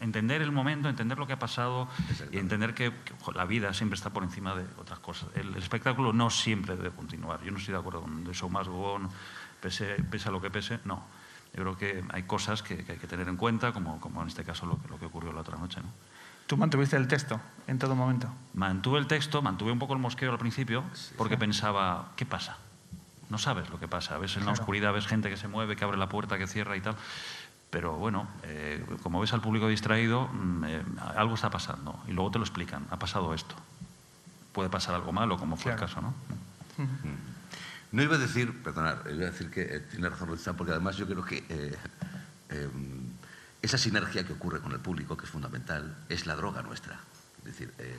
entender 0.00 0.40
el 0.40 0.50
momento, 0.50 0.88
entender 0.88 1.18
lo 1.18 1.26
que 1.26 1.34
ha 1.34 1.38
pasado 1.38 1.88
y 2.32 2.38
entender 2.38 2.72
que, 2.74 2.90
que, 2.90 3.32
la 3.34 3.44
vida 3.44 3.74
siempre 3.74 3.96
está 3.96 4.10
por 4.10 4.22
encima 4.22 4.54
de 4.54 4.64
otras 4.80 4.98
cosas. 5.00 5.28
El, 5.34 5.48
el 5.48 5.62
espectáculo 5.62 6.14
no 6.14 6.30
siempre 6.30 6.74
debe 6.74 6.90
continuar. 6.90 7.42
Yo 7.42 7.50
no 7.50 7.58
estoy 7.58 7.72
de 7.72 7.80
acuerdo 7.80 8.00
con 8.00 8.24
The 8.24 8.32
Show 8.32 8.48
Must 8.48 8.68
Go 8.68 8.94
On, 8.94 9.10
pese, 9.60 10.02
pese 10.10 10.28
a 10.30 10.32
lo 10.32 10.40
que 10.40 10.50
pese. 10.50 10.80
No. 10.84 11.04
Yo 11.56 11.62
creo 11.62 11.76
que 11.78 12.04
hay 12.12 12.24
cosas 12.24 12.62
que, 12.62 12.84
que 12.84 12.92
hay 12.92 12.98
que 12.98 13.06
tener 13.06 13.28
en 13.28 13.36
cuenta, 13.36 13.72
como, 13.72 13.98
como 13.98 14.20
en 14.22 14.28
este 14.28 14.44
caso 14.44 14.66
lo, 14.66 14.78
que- 14.80 14.88
lo 14.88 14.98
que 14.98 15.06
ocurrió 15.06 15.32
la 15.32 15.40
otra 15.40 15.56
noche. 15.56 15.80
¿no? 15.80 15.88
¿Tú 16.46 16.56
mantuviste 16.56 16.96
el 16.96 17.08
texto 17.08 17.40
en 17.66 17.78
todo 17.78 17.94
momento? 17.96 18.28
Mantuve 18.54 18.98
el 18.98 19.06
texto, 19.06 19.40
mantuve 19.42 19.72
un 19.72 19.78
poco 19.78 19.94
el 19.94 19.98
mosqueo 19.98 20.30
al 20.30 20.38
principio, 20.38 20.84
porque 21.16 21.38
pensaba, 21.38 22.12
¿qué 22.16 22.26
pasa? 22.26 22.58
No 23.30 23.38
sabes 23.38 23.70
lo 23.70 23.80
que 23.80 23.88
pasa. 23.88 24.18
Ves 24.18 24.36
en 24.36 24.44
la 24.46 24.52
oscuridad, 24.52 24.92
ves 24.92 25.06
gente 25.06 25.30
que 25.30 25.36
se 25.36 25.48
mueve, 25.48 25.74
que 25.76 25.84
abre 25.84 25.96
la 25.96 26.08
puerta, 26.08 26.36
que 26.38 26.46
cierra 26.46 26.76
y 26.76 26.80
tal. 26.80 26.94
Pero 27.70 27.94
bueno, 27.94 28.28
eh, 28.44 28.84
como 29.02 29.18
ves 29.20 29.32
al 29.32 29.40
público 29.40 29.66
distraído, 29.66 30.28
mm, 30.28 30.64
eh, 30.66 30.82
algo 31.16 31.34
está 31.34 31.50
pasando. 31.50 31.98
Y 32.06 32.12
luego 32.12 32.30
te 32.30 32.38
lo 32.38 32.44
explican. 32.44 32.86
Ha 32.90 32.98
pasado 32.98 33.34
esto. 33.34 33.56
Puede 34.52 34.68
pasar 34.70 34.94
algo 34.94 35.10
malo, 35.12 35.36
como 35.38 35.56
fue 35.56 35.72
Claro. 35.72 35.82
el 35.84 35.88
caso, 35.88 36.00
¿no? 36.02 36.14
No 37.96 38.02
iba 38.02 38.16
a 38.16 38.18
decir, 38.18 38.62
perdonad, 38.62 39.06
iba 39.06 39.26
a 39.26 39.30
decir 39.30 39.50
que 39.50 39.62
eh, 39.62 39.80
tiene 39.80 40.10
razón 40.10 40.28
Roldán, 40.28 40.54
porque 40.54 40.72
además 40.72 40.98
yo 40.98 41.06
creo 41.06 41.24
que 41.24 41.38
eh, 41.48 41.74
eh, 42.50 42.68
esa 43.62 43.78
sinergia 43.78 44.22
que 44.22 44.34
ocurre 44.34 44.60
con 44.60 44.72
el 44.72 44.80
público, 44.80 45.16
que 45.16 45.24
es 45.24 45.30
fundamental, 45.30 45.96
es 46.10 46.26
la 46.26 46.36
droga 46.36 46.60
nuestra. 46.60 47.00
Es 47.38 47.44
decir, 47.44 47.72
eh, 47.78 47.96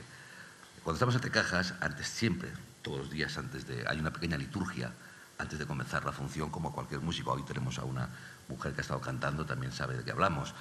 cuando 0.84 0.98
estamos 0.98 1.16
ante 1.16 1.32
cajas, 1.32 1.74
antes 1.80 2.06
siempre, 2.06 2.48
todos 2.80 2.98
los 2.98 3.10
días 3.10 3.36
antes 3.38 3.66
de... 3.66 3.84
Hay 3.88 3.98
una 3.98 4.12
pequeña 4.12 4.36
liturgia 4.36 4.92
antes 5.36 5.58
de 5.58 5.66
comenzar 5.66 6.04
la 6.04 6.12
función, 6.12 6.48
como 6.50 6.72
cualquier 6.72 7.00
músico. 7.00 7.32
Hoy 7.32 7.42
tenemos 7.42 7.80
a 7.80 7.82
una 7.82 8.08
mujer 8.46 8.74
que 8.74 8.80
ha 8.80 8.82
estado 8.82 9.00
cantando, 9.00 9.46
también 9.46 9.72
sabe 9.72 9.96
de 9.96 10.04
qué 10.04 10.12
hablamos. 10.12 10.54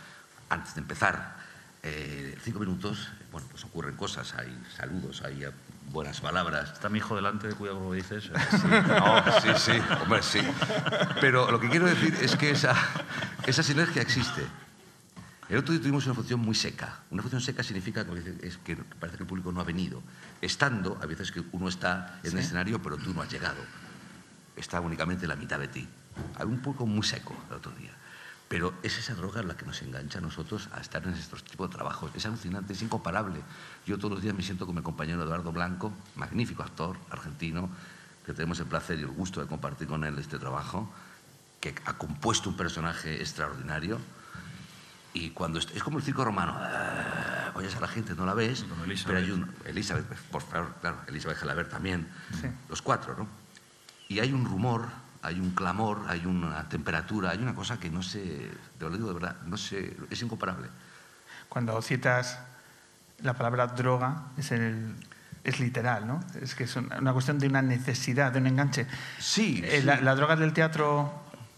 Antes 0.50 0.74
de 0.74 0.82
empezar, 0.82 1.36
cinco 2.42 2.60
minutos, 2.60 3.10
bueno, 3.32 3.48
pues 3.52 3.64
ocurren 3.66 3.96
cosas, 3.96 4.34
hay 4.34 4.60
saludos, 4.76 5.22
hay 5.22 5.46
buenas 5.92 6.22
palabras. 6.22 6.72
Está 6.74 6.90
mi 6.90 7.00
hijo 7.00 7.16
delante, 7.16 7.50
cuidado 7.50 7.80
con 7.80 7.88
lo 7.88 7.92
que 7.92 7.98
dices. 7.98 8.26
Sí, 8.26 8.68
no, 8.68 9.42
sí, 9.42 9.50
sí, 9.58 9.72
hombre, 10.02 10.22
sí. 10.24 10.40
Pero 11.22 11.52
lo 11.52 11.60
que 11.60 11.70
quiero 11.70 11.86
decir 11.88 12.16
es 12.22 12.36
que 12.36 12.52
esa, 12.52 12.76
esa 13.46 13.64
sinergia 13.64 14.02
existe. 14.02 14.44
El 15.50 15.58
otro 15.58 15.72
día 15.72 15.82
tuvimos 15.82 16.06
una 16.06 16.16
función 16.16 16.42
muy 16.42 16.56
seca. 16.56 17.00
Una 17.10 17.22
función 17.22 17.42
seca 17.42 17.64
significa 17.64 18.06
como 18.06 18.18
es 18.18 18.58
que 18.58 18.76
parece 18.76 19.18
que 19.18 19.24
el 19.24 19.28
público 19.28 19.52
no 19.52 19.62
ha 19.62 19.64
venido. 19.64 20.04
Estando, 20.42 21.00
a 21.02 21.06
veces 21.06 21.32
que 21.32 21.42
uno 21.54 21.70
está 21.70 22.20
en 22.24 22.34
el 22.34 22.40
escenario, 22.40 22.82
pero 22.82 22.98
tú 22.98 23.14
no 23.14 23.22
has 23.22 23.32
llegado. 23.32 23.62
Está 24.56 24.82
únicamente 24.82 25.26
la 25.26 25.36
mitad 25.36 25.60
de 25.60 25.70
ti. 25.70 25.88
Hay 26.36 26.46
un 26.46 26.60
público 26.60 26.86
muy 26.86 27.04
seco 27.04 27.36
el 27.50 27.56
otro 27.56 27.72
día. 27.74 27.92
Pero 28.50 28.74
es 28.82 28.98
esa 28.98 29.14
droga 29.14 29.44
la 29.44 29.58
que 29.58 29.66
nos 29.66 29.82
engancha 29.82 30.20
a 30.20 30.22
nosotros 30.22 30.70
a 30.74 30.80
estar 30.80 31.04
en 31.06 31.14
estos 31.14 31.44
tipos 31.44 31.70
de 31.70 31.76
trabajos. 31.76 32.12
Es 32.16 32.26
alucinante, 32.26 32.74
es 32.74 32.82
incomparable. 32.82 33.42
Yo 33.86 33.98
todos 33.98 34.12
los 34.14 34.22
días 34.22 34.34
me 34.36 34.42
siento 34.42 34.66
con 34.66 34.76
mi 34.76 34.82
compañero 34.82 35.24
Eduardo 35.24 35.52
Blanco, 35.52 35.92
magnífico 36.16 36.64
actor 36.64 36.98
argentino, 37.10 37.70
que 38.26 38.34
tenemos 38.34 38.60
el 38.60 38.66
placer 38.68 39.00
y 39.00 39.02
el 39.02 39.08
gusto 39.10 39.42
de 39.42 39.48
compartir 39.48 39.88
con 39.88 40.04
él 40.06 40.18
este 40.18 40.40
trabajo, 40.40 40.90
que 41.60 41.76
ha 41.86 41.98
compuesto 41.98 42.50
un 42.50 42.56
personaje 42.56 43.16
extraordinario. 43.20 44.00
Y 45.14 45.32
cuando 45.32 45.60
es 45.60 45.66
como 45.84 45.98
el 45.98 46.04
circo 46.04 46.24
romano, 46.24 46.54
ah, 46.56 47.52
oyes 47.56 47.76
a 47.76 47.80
la 47.82 47.88
gente, 47.88 48.14
no 48.16 48.26
la 48.26 48.34
ves, 48.34 48.66
pero 49.06 49.18
hay 49.18 49.32
un 49.32 49.52
Elizabeth, 49.66 50.06
por 50.32 50.42
favor, 50.44 50.74
claro, 50.80 50.98
Elizabeth 51.08 51.38
Gelaber 51.40 51.68
también, 51.68 52.08
Sí. 52.40 52.48
los 52.70 52.82
cuatro, 52.82 53.16
¿no? 53.18 53.28
Y 54.10 54.20
hay 54.20 54.32
un 54.32 54.46
rumor, 54.46 54.88
hay 55.22 55.40
un 55.40 55.52
clamor, 55.52 56.06
hay 56.08 56.26
una 56.26 56.68
temperatura, 56.70 57.32
hay 57.32 57.40
una 57.40 57.56
cosa 57.56 57.80
que 57.80 57.90
no 57.90 58.02
sé, 58.04 58.52
te 58.78 58.86
lo 58.86 58.92
digo 58.92 59.08
de 59.08 59.14
verdad, 59.14 59.36
no 59.46 59.58
sé, 59.58 59.96
es 60.10 60.22
incomparable. 60.22 60.68
Cuando 61.50 61.82
citas 61.82 62.40
la 63.22 63.34
palabra 63.34 63.68
droga, 63.68 64.24
es, 64.38 64.52
el, 64.52 64.96
es 65.44 65.60
literal, 65.60 66.06
¿no? 66.08 66.20
Es 66.42 66.56
que 66.56 66.66
es 66.66 66.76
una 66.76 67.14
cuestión 67.14 67.40
de 67.40 67.48
una 67.48 67.62
necesidad, 67.62 68.32
de 68.32 68.40
un 68.40 68.48
enganche. 68.48 68.86
Sí, 69.20 69.62
Eh, 69.64 69.80
sí. 69.80 69.86
La, 69.86 70.02
la 70.02 70.16
droga 70.16 70.36
del 70.36 70.54
teatro 70.54 71.12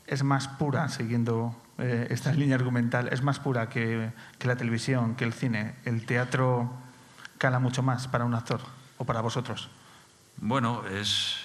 es 0.08 0.24
más 0.24 0.48
pura, 0.48 0.88
siguiendo 0.90 1.56
eh, 1.78 2.08
esta 2.10 2.32
línea 2.34 2.56
argumental, 2.56 3.10
es 3.12 3.22
más 3.22 3.40
pura 3.40 3.70
que, 3.70 4.12
que 4.38 4.48
la 4.48 4.56
televisión, 4.56 5.16
que 5.16 5.26
el 5.26 5.34
cine. 5.34 5.76
El 5.86 6.06
teatro 6.06 6.72
cala 7.38 7.60
mucho 7.60 7.84
más 7.84 8.08
para 8.08 8.26
un 8.26 8.36
actor 8.36 8.62
o 8.98 9.06
para 9.06 9.22
vosotros. 9.22 9.70
Bueno, 10.38 10.86
es. 10.88 11.38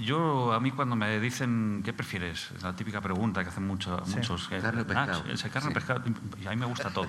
Yo, 0.00 0.52
a 0.52 0.60
mí, 0.60 0.70
cuando 0.70 0.96
me 0.96 1.18
dicen, 1.20 1.82
¿qué 1.84 1.92
prefieres? 1.92 2.50
La 2.62 2.74
típica 2.74 3.00
pregunta 3.00 3.42
que 3.42 3.50
hacen 3.50 3.66
mucho- 3.66 4.02
Sí. 4.06 4.16
muchos. 4.16 4.48
Carne 4.48 4.82
o 4.82 4.86
pescado. 4.86 5.24
Ah, 5.26 5.48
carne 5.52 5.68
Sí. 5.68 5.74
pescado. 5.74 6.02
Y 6.42 6.46
a 6.46 6.50
mí 6.50 6.56
me 6.56 6.66
gusta 6.66 6.90
todo. 6.90 7.06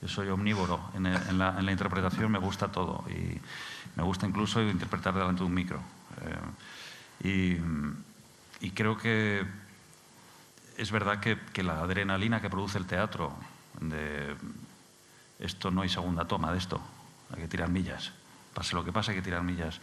Yo 0.00 0.08
soy 0.08 0.28
omnívoro. 0.28 0.90
En, 0.94 1.06
el- 1.06 1.22
en 1.28 1.38
la, 1.38 1.58
en 1.58 1.64
la 1.66 1.72
interpretación 1.72 2.30
me 2.32 2.38
gusta 2.38 2.68
todo. 2.72 3.04
Y 3.08 3.40
me 3.96 4.02
gusta 4.02 4.26
incluso 4.26 4.60
interpretar 4.62 5.14
delante 5.14 5.40
de 5.40 5.46
un 5.46 5.54
micro. 5.54 5.80
Eh, 7.22 7.58
y, 8.60 8.66
y 8.66 8.70
creo 8.72 8.96
que 8.98 9.46
es 10.76 10.90
verdad 10.90 11.20
que, 11.20 11.38
que 11.52 11.62
la 11.62 11.80
adrenalina 11.80 12.40
que 12.40 12.50
produce 12.50 12.78
el 12.78 12.86
teatro, 12.86 13.32
de 13.80 14.34
esto 15.38 15.70
no 15.70 15.82
hay 15.82 15.88
segunda 15.88 16.24
toma 16.26 16.50
de 16.52 16.58
esto, 16.58 16.80
hay 17.34 17.42
que 17.42 17.48
tirar 17.48 17.68
millas, 17.68 18.12
pase 18.54 18.74
lo 18.74 18.84
que 18.84 18.92
pase 18.92 19.10
hay 19.12 19.16
que 19.18 19.22
tirar 19.22 19.42
millas, 19.42 19.80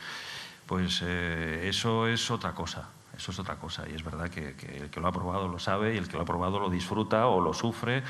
pues 0.70 1.02
eh, 1.04 1.68
eso 1.68 2.06
es 2.06 2.30
otra 2.30 2.54
cosa, 2.54 2.90
eso 3.18 3.32
es 3.32 3.40
otra 3.40 3.56
cosa 3.56 3.90
y 3.90 3.96
es 3.96 4.04
verdad 4.04 4.30
que, 4.30 4.50
el 4.78 4.92
que 4.92 5.00
lo 5.00 5.08
ha 5.08 5.12
probado 5.12 5.48
lo 5.48 5.58
sabe 5.58 5.96
y 5.96 5.98
el 5.98 6.08
que 6.08 6.16
lo 6.16 6.22
ha 6.22 6.26
probado 6.26 6.60
lo 6.60 6.70
disfruta 6.70 7.26
o 7.26 7.42
lo 7.42 7.56
sufre, 7.56 8.04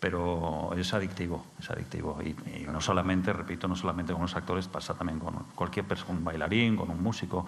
pero 0.00 0.70
es 0.78 0.94
adictivo, 0.94 1.44
es 1.60 1.68
adictivo 1.68 2.18
y, 2.22 2.34
no 2.64 2.80
solamente, 2.80 3.34
repito, 3.34 3.68
no 3.68 3.76
solamente 3.76 4.14
con 4.14 4.22
los 4.22 4.34
actores, 4.34 4.66
pasa 4.66 4.94
también 4.94 5.18
con 5.18 5.34
cualquier 5.54 5.84
persona, 5.84 6.12
un 6.18 6.24
bailarín, 6.24 6.74
con 6.74 6.88
un 6.88 7.02
músico. 7.02 7.44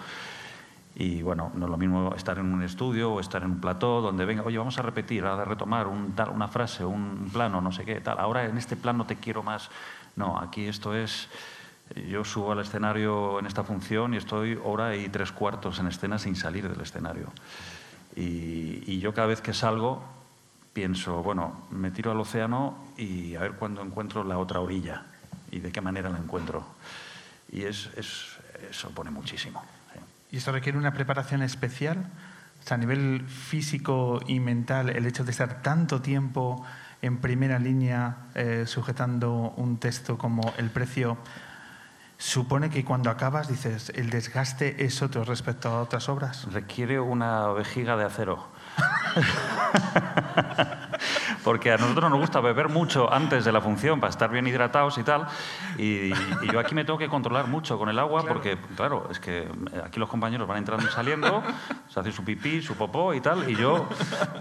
Y 0.97 1.23
bueno, 1.23 1.51
no 1.55 1.65
es 1.65 1.71
lo 1.71 1.79
mismo 1.79 2.15
estar 2.15 2.37
en 2.37 2.53
un 2.53 2.62
estudio 2.62 3.11
o 3.11 3.21
estar 3.21 3.43
en 3.43 3.53
un 3.53 3.61
plató 3.62 4.03
donde 4.03 4.27
venga, 4.27 4.43
oye, 4.43 4.59
vamos 4.59 4.79
a 4.79 4.83
repetir, 4.83 5.25
a 5.25 5.43
retomar 5.47 5.87
una 5.87 6.49
frase, 6.49 6.85
un 6.85 7.31
plano, 7.33 7.62
no 7.62 7.73
sé 7.73 7.87
qué, 7.87 8.03
tal. 8.03 8.19
Ahora 8.19 8.45
en 8.45 8.59
este 8.59 8.77
plano 8.77 9.07
te 9.07 9.17
quiero 9.17 9.43
más. 9.43 9.71
No, 10.15 10.38
aquí 10.38 10.67
esto 10.67 10.95
es. 10.95 11.31
Yo 12.09 12.25
subo 12.25 12.53
al 12.53 12.61
escenario 12.61 13.38
en 13.38 13.47
esta 13.47 13.64
función 13.64 14.14
y 14.14 14.16
estoy 14.16 14.59
hora 14.62 14.97
y 14.97 15.09
tres 15.09 15.33
cuartos 15.33 15.79
en 15.79 15.88
escena 15.88 16.18
sin 16.18 16.37
salir 16.37 16.68
del 16.68 16.81
escenario. 16.81 17.33
Y, 18.16 18.83
y 18.87 19.01
yo 19.01 19.12
cada 19.12 19.27
vez 19.27 19.40
que 19.40 19.53
salgo 19.53 20.03
pienso, 20.73 21.23
bueno, 21.23 21.66
me 21.71 21.90
tiro 21.90 22.11
al 22.11 22.21
océano 22.21 22.77
y 22.97 23.35
a 23.35 23.40
ver 23.40 23.53
cuándo 23.53 23.83
encuentro 23.83 24.25
la 24.25 24.38
otra 24.38 24.61
orilla 24.61 25.05
y 25.51 25.61
de 25.61 25.71
qué 25.71 25.81
manera 25.81 26.09
la 26.09 26.18
encuentro. 26.18 26.64
Y 27.51 27.64
es, 27.64 27.90
es, 27.97 28.38
eso 28.71 28.90
pone 28.90 29.11
muchísimo. 29.11 29.62
¿Y 30.31 30.38
esto 30.38 30.51
requiere 30.51 30.79
una 30.79 30.95
preparación 30.95 31.42
especial? 31.42 32.11
O 32.62 32.66
sea, 32.66 32.77
a 32.77 32.79
nivel 32.79 33.27
físico 33.29 34.21
y 34.27 34.40
mental, 34.40 34.88
el 34.88 35.05
hecho 35.05 35.25
de 35.25 35.31
estar 35.31 35.62
tanto 35.62 36.01
tiempo 36.01 36.64
en 37.03 37.18
primera 37.18 37.59
línea 37.59 38.29
eh, 38.35 38.64
sujetando 38.66 39.53
un 39.57 39.77
texto 39.77 40.16
como 40.16 40.55
El 40.57 40.71
precio, 40.71 41.18
supone 42.22 42.70
que 42.70 42.85
cuando 42.85 43.11
acabas 43.11 43.48
dices, 43.48 43.90
el 43.96 44.11
desgaste 44.11 44.85
es 44.85 45.02
otro 45.02 45.24
respecto 45.24 45.68
a 45.68 45.82
otras 45.82 46.08
obras. 46.08 46.46
Requiere 46.52 47.00
una 47.00 47.48
vejiga 47.48 47.96
de 47.96 48.04
acero. 48.04 48.46
Porque 51.44 51.72
a 51.72 51.76
nosotros 51.76 52.11
nos 52.11 52.20
gusta 52.20 52.40
beber 52.40 52.68
mucho 52.68 53.12
antes 53.12 53.44
de 53.44 53.52
la 53.52 53.61
función 53.61 54.00
para 54.00 54.11
estar 54.11 54.30
bien 54.30 54.46
hidratados 54.46 54.98
y 54.98 55.02
tal. 55.02 55.26
Y, 55.78 56.12
y 56.12 56.14
yo 56.52 56.58
aquí 56.61 56.74
me 56.74 56.85
tengo 56.85 56.98
que 56.98 57.08
controlar 57.08 57.46
mucho 57.46 57.78
con 57.78 57.88
el 57.88 57.98
agua 57.98 58.24
porque, 58.26 58.58
claro, 58.76 59.08
es 59.11 59.18
que 59.20 59.48
aquí 59.85 59.98
los 59.98 60.08
compañeros 60.08 60.46
van 60.48 60.58
entrando 60.58 60.87
y 60.87 60.90
saliendo, 60.90 61.42
se 61.88 62.00
hace 62.00 62.12
su 62.12 62.24
pipí, 62.24 62.62
su 62.62 62.74
popó 62.74 63.14
y 63.14 63.20
tal, 63.20 63.48
y 63.50 63.56
yo, 63.56 63.88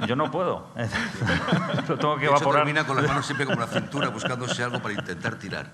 yo 0.07 0.15
no 0.15 0.29
puedo. 0.31 0.67
Lo 1.87 1.97
tengo 1.97 2.15
que 2.15 2.21
De 2.21 2.25
hecho, 2.27 2.35
evaporar. 2.35 2.63
termina 2.63 2.85
con 2.85 2.95
las 2.95 3.07
manos 3.07 3.25
siempre 3.25 3.45
como 3.45 3.59
la 3.59 3.67
cintura 3.67 4.09
buscándose 4.09 4.63
algo 4.63 4.79
para 4.81 4.93
intentar 4.93 5.35
tirar. 5.35 5.71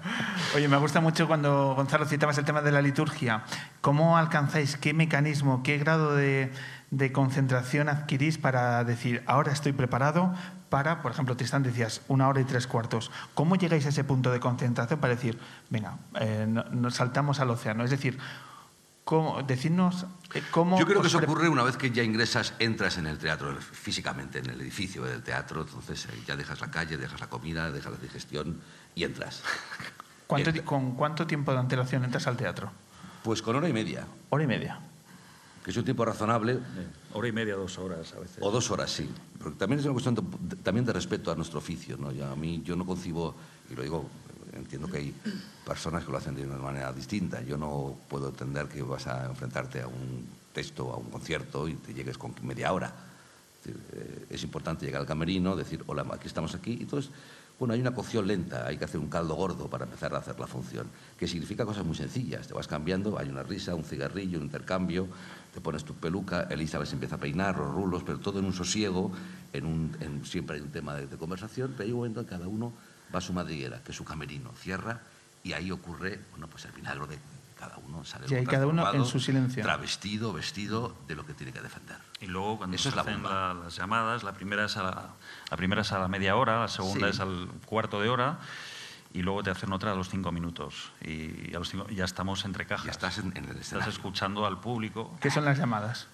Oye, 0.55 0.67
me 0.67 0.77
gusta 0.77 0.99
mucho 1.01 1.27
cuando, 1.27 1.73
Gonzalo, 1.75 2.05
citabas 2.05 2.37
el 2.37 2.45
tema 2.45 2.61
de 2.61 2.71
la 2.71 2.81
liturgia. 2.81 3.43
¿Cómo 3.81 4.17
alcanzáis, 4.17 4.77
qué 4.77 4.93
mecanismo, 4.93 5.63
qué 5.63 5.77
grado 5.77 6.15
de, 6.15 6.51
de 6.91 7.11
concentración 7.11 7.89
adquirís 7.89 8.37
para 8.37 8.83
decir, 8.83 9.23
ahora 9.25 9.51
estoy 9.51 9.73
preparado 9.73 10.33
para, 10.69 11.01
por 11.01 11.11
ejemplo, 11.11 11.35
Tristán 11.35 11.63
decías, 11.63 12.01
una 12.07 12.27
hora 12.27 12.41
y 12.41 12.45
tres 12.45 12.67
cuartos. 12.67 13.11
¿Cómo 13.33 13.55
llegáis 13.55 13.85
a 13.85 13.89
ese 13.89 14.03
punto 14.03 14.31
de 14.31 14.39
concentración 14.39 14.99
para 14.99 15.15
decir, 15.15 15.37
venga, 15.69 15.97
eh, 16.19 16.45
no- 16.47 16.63
nos 16.71 16.95
saltamos 16.95 17.39
al 17.39 17.49
océano? 17.49 17.83
Es 17.83 17.89
decir, 17.89 18.17
¿cómo, 19.03 19.41
decidnos 19.43 20.05
eh, 20.33 20.43
cómo... 20.51 20.77
Yo 20.79 20.85
creo 20.85 21.01
que 21.01 21.07
eso 21.07 21.19
ocurre 21.19 21.49
una 21.49 21.63
vez 21.63 21.77
que 21.77 21.91
ya 21.91 22.03
ingresas, 22.03 22.53
entras 22.59 22.97
en 22.97 23.07
el 23.07 23.17
teatro, 23.17 23.53
físicamente 23.59 24.39
en 24.39 24.49
el 24.49 24.59
edificio 24.61 25.03
del 25.03 25.23
teatro, 25.23 25.61
entonces 25.61 26.05
eh, 26.05 26.21
ya 26.27 26.35
dejas 26.35 26.59
la 26.61 26.71
calle, 26.71 26.97
dejas 26.97 27.19
la 27.19 27.27
comida, 27.27 27.71
dejas 27.71 27.91
la 27.93 27.97
digestión 27.99 28.59
y 28.95 29.03
entras. 29.03 29.41
¿Cuánto, 30.27 30.49
Entra. 30.49 30.65
¿Con 30.65 30.91
cuánto 30.95 31.25
tiempo 31.27 31.53
de 31.53 31.59
antelación 31.59 32.03
entras 32.03 32.27
al 32.27 32.35
teatro? 32.35 32.71
Pues 33.23 33.41
con 33.41 33.55
hora 33.55 33.67
y 33.69 33.73
media, 33.73 34.05
Hora 34.29 34.43
y 34.43 34.47
media. 34.47 34.79
Que 35.67 35.71
es 35.71 35.77
un 35.77 35.83
tiempo 35.83 36.05
razonable, 36.05 36.59
Hora 37.11 37.27
y 37.27 37.33
media, 37.33 37.55
dos 37.55 37.77
horas 37.77 38.13
a 38.13 38.21
veces. 38.21 38.37
o 38.39 38.49
dos 38.49 38.71
horas, 38.71 38.89
sí. 38.89 39.09
Porque 39.37 39.57
también 39.57 39.79
es 39.81 39.85
una 39.85 39.91
cuestión 39.95 40.15
de, 40.15 40.55
también 40.63 40.85
de 40.85 40.93
respeto 40.93 41.29
a 41.29 41.35
nuestro 41.35 41.59
oficio. 41.59 41.97
¿no? 41.97 42.09
Ya 42.13 42.31
a 42.31 42.37
mí, 42.37 42.61
yo 42.63 42.77
no 42.77 42.85
concibo, 42.85 43.35
y 43.69 43.75
lo 43.75 43.83
digo, 43.83 44.05
entiendo 44.53 44.87
que 44.87 44.99
hay 44.99 45.13
personas 45.65 46.05
que 46.05 46.11
lo 46.13 46.19
hacen 46.19 46.35
de 46.35 46.45
una 46.45 46.55
manera 46.55 46.93
distinta. 46.93 47.41
Yo 47.41 47.57
no 47.57 47.97
puedo 48.07 48.29
entender 48.29 48.69
que 48.69 48.81
vas 48.81 49.07
a 49.07 49.25
enfrentarte 49.25 49.81
a 49.81 49.87
un 49.87 50.25
texto, 50.53 50.93
a 50.93 50.95
un 50.95 51.09
concierto 51.09 51.67
y 51.67 51.73
te 51.73 51.93
llegues 51.93 52.17
con 52.17 52.33
media 52.43 52.71
hora. 52.71 52.93
Es, 53.65 53.71
eh, 53.71 54.25
es 54.29 54.43
importante 54.43 54.85
llegar 54.85 55.01
al 55.01 55.07
camerino, 55.07 55.53
decir, 55.57 55.83
hola, 55.87 56.05
aquí 56.13 56.27
estamos 56.27 56.55
aquí. 56.55 56.77
Y 56.79 56.83
entonces, 56.83 57.11
bueno, 57.59 57.73
hay 57.73 57.81
una 57.81 57.93
cocción 57.93 58.27
lenta, 58.27 58.67
hay 58.67 58.77
que 58.77 58.85
hacer 58.85 58.99
un 58.99 59.09
caldo 59.09 59.33
gordo 59.33 59.67
para 59.67 59.85
empezar 59.85 60.13
a 60.13 60.19
hacer 60.19 60.39
la 60.39 60.45
función, 60.45 60.87
que 61.17 61.27
significa 61.27 61.65
cosas 61.65 61.83
muy 61.83 61.95
sencillas. 61.95 62.47
Te 62.47 62.53
vas 62.53 62.67
cambiando, 62.67 63.17
hay 63.17 63.29
una 63.29 63.41
risa, 63.41 63.73
un 63.73 63.83
cigarrillo, 63.83 64.37
un 64.37 64.45
intercambio, 64.45 65.07
te 65.57 65.61
pones 65.61 65.83
tu 65.83 65.95
peluca, 65.95 66.43
Elizabeth 66.51 66.87
se 66.87 66.93
empieza 66.93 67.15
a 67.15 67.17
peinar, 67.17 67.57
los 67.57 67.73
rulos, 67.73 68.03
pero 68.05 68.19
todo 68.19 68.37
en 68.37 68.45
un 68.45 68.53
sosiego, 68.53 69.11
en 69.53 69.65
un, 69.65 69.97
en- 70.01 70.23
siempre 70.23 70.57
hay 70.57 70.61
un 70.61 70.69
tema 70.71 70.93
de, 70.93 71.07
de 71.07 71.17
conversación, 71.17 71.73
pero 71.75 71.85
hay 71.87 71.91
un 71.91 71.97
momento 71.97 72.19
en 72.19 72.27
que 72.27 72.29
cada 72.29 72.47
uno 72.47 72.71
va 73.13 73.17
a 73.17 73.21
su 73.21 73.33
madriguera, 73.33 73.81
que 73.83 73.89
es 73.91 73.97
su 73.97 74.05
camerino, 74.05 74.51
cierra 74.53 75.01
y 75.43 75.53
ahí 75.53 75.71
ocurre, 75.71 76.19
bueno, 76.29 76.45
pues 76.47 76.65
el 76.65 76.73
milagro 76.73 77.07
de 77.07 77.17
cada 77.57 77.75
uno 77.77 78.05
sale 78.05 78.27
Y 78.29 78.35
ahí 78.35 78.45
cada 78.45 78.67
uno 78.67 78.93
en 78.93 79.03
su 79.03 79.19
silencio. 79.19 79.63
Travestido, 79.63 80.31
vestido 80.31 80.93
de 81.07 81.15
lo 81.15 81.25
que 81.25 81.33
tiene 81.33 81.51
que 81.51 81.61
defender. 81.61 81.97
Y 82.21 82.27
luego 82.27 82.59
cuando 82.59 82.75
Eso 82.75 82.83
se 82.83 82.89
es 82.89 82.95
la 82.95 83.01
hacen 83.01 83.23
la- 83.23 83.55
las 83.55 83.75
llamadas, 83.75 84.21
la 84.23 84.33
primera, 84.33 84.65
es 84.65 84.77
a 84.77 84.83
la, 84.83 85.09
la 85.49 85.57
primera 85.57 85.81
es 85.81 85.91
a 85.91 85.97
la 85.97 86.07
media 86.07 86.35
hora, 86.35 86.59
la 86.59 86.67
segunda 86.67 87.07
Sí. 87.07 87.13
es 87.15 87.19
al 87.19 87.47
cuarto 87.65 87.99
de 87.99 88.09
hora 88.09 88.37
y 89.13 89.21
luego 89.21 89.43
te 89.43 89.49
hacen 89.49 89.71
otra 89.73 89.91
a 89.91 89.95
los 89.95 90.09
cinco 90.09 90.31
minutos. 90.31 90.91
Y 91.01 91.53
a 91.55 91.59
los 91.59 91.69
cinco- 91.69 91.87
ya 91.89 92.05
estamos 92.05 92.45
entre 92.45 92.65
cajas. 92.65 92.85
Ya 92.85 92.91
estás 92.91 93.17
en, 93.19 93.35
en 93.35 93.45
el 93.49 93.57
Estás 93.57 93.87
escuchando 93.87 94.45
al 94.45 94.59
público. 94.59 95.15
¿Qué 95.21 95.29
son 95.31 95.45
las 95.45 95.57
llamadas? 95.57 96.07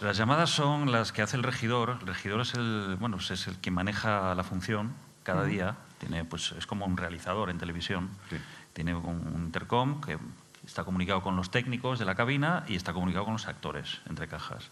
Las 0.00 0.16
llamadas 0.16 0.50
son 0.50 0.92
las 0.92 1.12
que 1.12 1.22
hace 1.22 1.36
el 1.36 1.42
regidor. 1.42 1.98
El 2.00 2.06
regidor 2.06 2.40
es 2.42 2.54
el, 2.54 2.96
bueno, 3.00 3.16
pues 3.16 3.30
es 3.32 3.46
el 3.48 3.58
que 3.58 3.70
maneja 3.70 4.34
la 4.34 4.44
función 4.44 4.94
cada 5.24 5.44
día. 5.44 5.76
Tiene, 5.98 6.24
pues, 6.24 6.52
es 6.52 6.66
como 6.66 6.86
un 6.86 6.96
realizador 6.96 7.50
en 7.50 7.58
televisión. 7.58 8.10
Sí. 8.30 8.36
Tiene 8.72 8.94
un, 8.94 9.04
un 9.34 9.42
intercom 9.44 10.00
que 10.00 10.18
está 10.64 10.84
comunicado 10.84 11.22
con 11.22 11.34
los 11.36 11.50
técnicos 11.50 11.98
de 11.98 12.04
la 12.04 12.14
cabina 12.14 12.64
y 12.68 12.76
está 12.76 12.92
comunicado 12.92 13.24
con 13.24 13.34
los 13.34 13.46
actores 13.48 14.00
entre 14.08 14.28
cajas. 14.28 14.70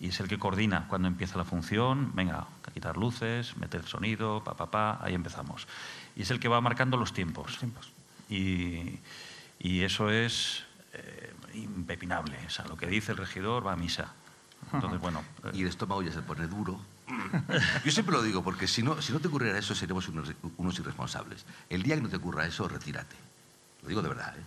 Y 0.00 0.08
es 0.08 0.18
el 0.20 0.26
que 0.28 0.38
coordina 0.38 0.86
cuando 0.88 1.06
empieza 1.08 1.36
la 1.38 1.44
función. 1.44 2.12
Venga, 2.14 2.46
a 2.66 2.70
quitar 2.72 2.96
luces, 2.96 3.56
meter 3.56 3.84
sonido, 3.86 4.42
pa, 4.42 4.54
pa, 4.54 4.70
pa, 4.70 4.98
ahí 5.02 5.14
empezamos. 5.14 5.66
Y 6.16 6.22
es 6.22 6.30
el 6.30 6.40
que 6.40 6.48
va 6.48 6.60
marcando 6.60 6.96
los 6.96 7.12
tiempos. 7.12 7.58
Y, 8.28 8.98
y 9.58 9.82
eso 9.82 10.10
es 10.10 10.64
eh, 10.92 11.32
impepinable. 11.54 12.36
O 12.46 12.50
sea, 12.50 12.66
lo 12.66 12.76
que 12.76 12.86
dice 12.86 13.12
el 13.12 13.18
regidor 13.18 13.66
va 13.66 13.72
a 13.72 13.76
misa. 13.76 14.12
Entonces, 14.72 15.00
bueno, 15.00 15.24
eh, 15.44 15.50
y 15.54 15.62
el 15.62 15.68
estómago 15.68 16.02
ya 16.02 16.12
se 16.12 16.22
pone 16.22 16.46
duro. 16.46 16.80
Yo 17.84 17.90
siempre 17.90 18.14
lo 18.14 18.22
digo, 18.22 18.42
porque 18.42 18.66
si 18.66 18.82
no, 18.82 19.00
si 19.02 19.12
no 19.12 19.20
te 19.20 19.28
ocurriera 19.28 19.58
eso, 19.58 19.74
seríamos 19.74 20.08
unos, 20.08 20.32
unos 20.56 20.78
irresponsables. 20.78 21.44
El 21.68 21.82
día 21.82 21.96
que 21.96 22.02
no 22.02 22.08
te 22.08 22.16
ocurra 22.16 22.46
eso, 22.46 22.66
retírate. 22.68 23.16
Lo 23.82 23.88
digo 23.88 24.02
de 24.02 24.08
verdad. 24.08 24.34
¿eh? 24.38 24.42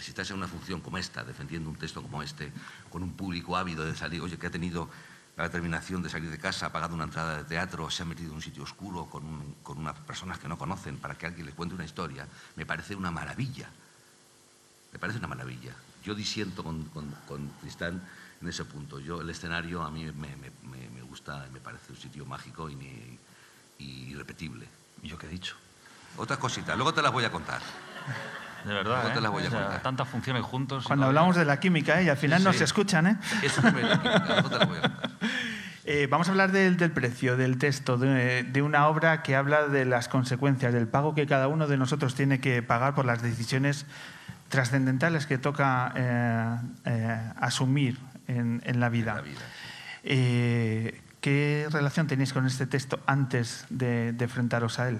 Si 0.00 0.10
estás 0.10 0.30
en 0.30 0.38
una 0.38 0.48
función 0.48 0.80
como 0.80 0.98
esta, 0.98 1.22
defendiendo 1.22 1.70
un 1.70 1.76
texto 1.76 2.02
como 2.02 2.22
este, 2.22 2.52
con 2.90 3.02
un 3.02 3.12
público 3.12 3.56
ávido 3.56 3.84
de 3.84 3.94
salir, 3.94 4.20
oye, 4.20 4.36
que 4.36 4.46
ha 4.48 4.50
tenido 4.50 4.88
la 5.36 5.44
determinación 5.44 6.02
de 6.02 6.08
salir 6.10 6.30
de 6.30 6.38
casa, 6.38 6.66
ha 6.66 6.72
pagado 6.72 6.94
una 6.94 7.04
entrada 7.04 7.36
de 7.38 7.44
teatro, 7.44 7.90
se 7.90 8.02
ha 8.02 8.06
metido 8.06 8.30
en 8.30 8.36
un 8.36 8.42
sitio 8.42 8.62
oscuro 8.62 9.06
con, 9.06 9.24
un- 9.24 9.54
con 9.62 9.78
unas 9.78 9.98
personas 10.00 10.38
que 10.38 10.48
no 10.48 10.56
conocen 10.56 10.96
para 10.98 11.16
que 11.16 11.26
alguien 11.26 11.46
les 11.46 11.54
cuente 11.54 11.74
una 11.74 11.84
historia, 11.84 12.28
me 12.56 12.64
parece 12.66 12.94
una 12.94 13.10
maravilla. 13.10 13.68
Me 14.92 14.98
parece 15.00 15.18
una 15.18 15.26
maravilla. 15.28 15.74
Yo 16.04 16.14
disiento 16.14 16.62
con, 16.62 16.84
con, 16.90 17.10
con 17.26 17.48
Tristán 17.60 18.00
en 18.40 18.48
ese 18.48 18.64
punto. 18.64 19.00
Yo, 19.00 19.22
el 19.22 19.30
escenario 19.30 19.82
a 19.82 19.90
mí 19.90 20.04
me, 20.04 20.36
me- 20.36 20.52
me- 20.70 20.88
me 20.90 21.02
gusta, 21.02 21.48
me 21.52 21.60
parece 21.60 21.90
un 21.92 21.98
sitio 21.98 22.24
mágico 22.26 22.70
y, 22.70 22.76
ni- 22.76 23.18
y 23.78 24.10
irrepetible. 24.10 24.68
¿y 25.02 25.08
yo 25.08 25.18
qué 25.18 25.26
he 25.26 25.30
dicho? 25.30 25.56
Otras 26.16 26.38
cositas, 26.38 26.76
luego 26.76 26.94
te 26.94 27.02
las 27.02 27.12
voy 27.12 27.24
a 27.24 27.32
contar. 27.32 27.60
De 28.64 28.72
verdad, 28.74 29.00
Luego 29.02 29.14
te 29.14 29.20
las 29.20 29.30
voy 29.30 29.44
a 29.44 29.46
O 29.48 29.50
sea, 29.50 29.60
contar. 29.62 29.82
tantas 29.82 30.08
funciones 30.08 30.42
juntos. 30.42 30.84
Cuando 30.86 31.04
no- 31.04 31.08
hablamos 31.08 31.36
de 31.36 31.44
la 31.44 31.60
química, 31.60 32.00
¿eh? 32.00 32.04
y 32.04 32.08
al 32.08 32.16
final 32.16 32.38
Sí, 32.40 32.44
no 32.44 32.52
sí. 32.52 32.58
se 32.58 32.64
escuchan, 32.64 33.06
¿eh? 33.06 33.16
Eso 33.42 33.60
no 33.62 33.72
me 33.72 33.82
lo 33.82 33.90
quita, 34.00 34.24
luego 34.26 34.48
te 34.50 34.58
las 34.58 34.68
voy 34.68 34.78
a 34.78 34.82
contar. 34.82 35.10
Eh, 35.86 36.08
vamos 36.10 36.28
a 36.28 36.30
hablar 36.30 36.50
del, 36.50 36.78
del 36.78 36.90
precio, 36.92 37.36
del 37.36 37.58
texto, 37.58 37.98
de, 37.98 38.42
de 38.42 38.62
una 38.62 38.88
obra 38.88 39.22
que 39.22 39.36
habla 39.36 39.68
de 39.68 39.84
las 39.84 40.08
consecuencias, 40.08 40.72
del 40.72 40.88
pago 40.88 41.14
que 41.14 41.26
cada 41.26 41.46
uno 41.48 41.66
de 41.66 41.76
nosotros 41.76 42.14
tiene 42.14 42.40
que 42.40 42.62
pagar 42.62 42.94
por 42.94 43.04
las 43.04 43.20
decisiones 43.20 43.84
trascendentales 44.48 45.26
que 45.26 45.36
toca 45.36 45.92
eh, 45.94 46.56
eh, 46.86 47.32
asumir 47.38 47.98
en, 48.28 48.62
en 48.64 48.80
la 48.80 48.88
vida. 48.88 49.14
la 49.16 49.20
vida. 49.20 49.40
Eh, 50.04 51.00
¿Qué 51.20 51.66
relación 51.70 52.06
tenéis 52.06 52.32
con 52.32 52.46
este 52.46 52.66
texto 52.66 53.00
antes 53.06 53.66
de, 53.70 54.12
de 54.12 54.24
enfrentaros 54.24 54.78
a 54.78 54.88
él? 54.88 54.98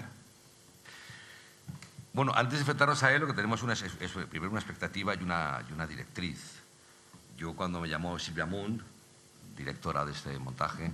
Bueno, 2.14 2.30
antes 2.36 2.52
de 2.52 2.58
enfrentarnos 2.60 3.02
a 3.02 3.12
él, 3.12 3.22
lo 3.22 3.26
que 3.26 3.32
tenemos 3.32 3.64
una, 3.64 3.72
es, 3.72 3.82
primero 4.30 4.48
una 4.48 4.60
expectativa 4.60 5.16
y 5.16 5.22
una, 5.24 5.64
y 5.68 5.72
una 5.72 5.84
directriz. 5.84 6.60
Yo 7.36 7.54
cuando 7.54 7.80
me 7.80 7.88
llamó 7.88 8.20
Silvia 8.20 8.46
Moon, 8.46 8.80
directora 9.56 10.04
de 10.04 10.12
este 10.12 10.38
montaje, 10.38 10.92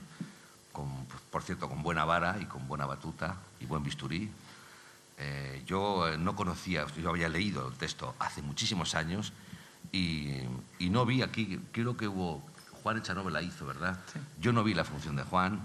con, 0.73 0.89
por 1.31 1.43
cierto, 1.43 1.69
con 1.69 1.83
buena 1.83 2.07
vara 2.07 2.39
y 2.41 2.47
con 2.47 2.67
buena 2.67 2.87
batuta 2.87 3.37
y 3.61 3.67
buen 3.67 3.83
bisturí, 3.83 4.31
eh, 5.19 5.63
yo 5.67 6.09
eh, 6.09 6.17
no 6.17 6.35
conocía, 6.35 6.87
yo 6.97 7.11
había 7.11 7.29
leído 7.29 7.69
el 7.69 7.75
texto 7.75 8.15
hace 8.19 8.41
muchísimos 8.41 8.95
años 8.95 9.35
y, 9.93 10.39
y 10.79 10.89
no 10.89 11.05
vi 11.05 11.21
aquí, 11.21 11.61
creo 11.71 11.99
que 11.99 12.09
hubo, 12.09 12.43
Juan 12.83 12.97
Echanove 12.97 13.31
la 13.31 13.43
hizo, 13.43 13.67
¿verdad? 13.67 14.01
Yo 14.41 14.55
no 14.55 14.65
vi 14.65 14.73
la 14.73 14.85
función 14.85 15.17
de 15.17 15.25
Juan, 15.25 15.61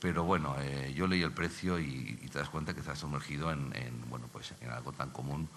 pero 0.00 0.22
bueno, 0.24 0.54
eh, 0.60 0.92
yo 0.94 1.06
leí 1.06 1.22
el 1.22 1.32
precio 1.32 1.78
y, 1.78 2.16
te 2.30 2.38
das 2.38 2.48
cuenta 2.48 2.74
que 2.74 2.88
has 2.88 2.98
sumergido 2.98 3.50
en, 3.50 3.74
en, 3.74 4.08
bueno, 4.08 4.28
pues 4.32 4.52
en 4.60 4.70
algo 4.70 4.92
tan 4.92 5.10
común 5.10 5.48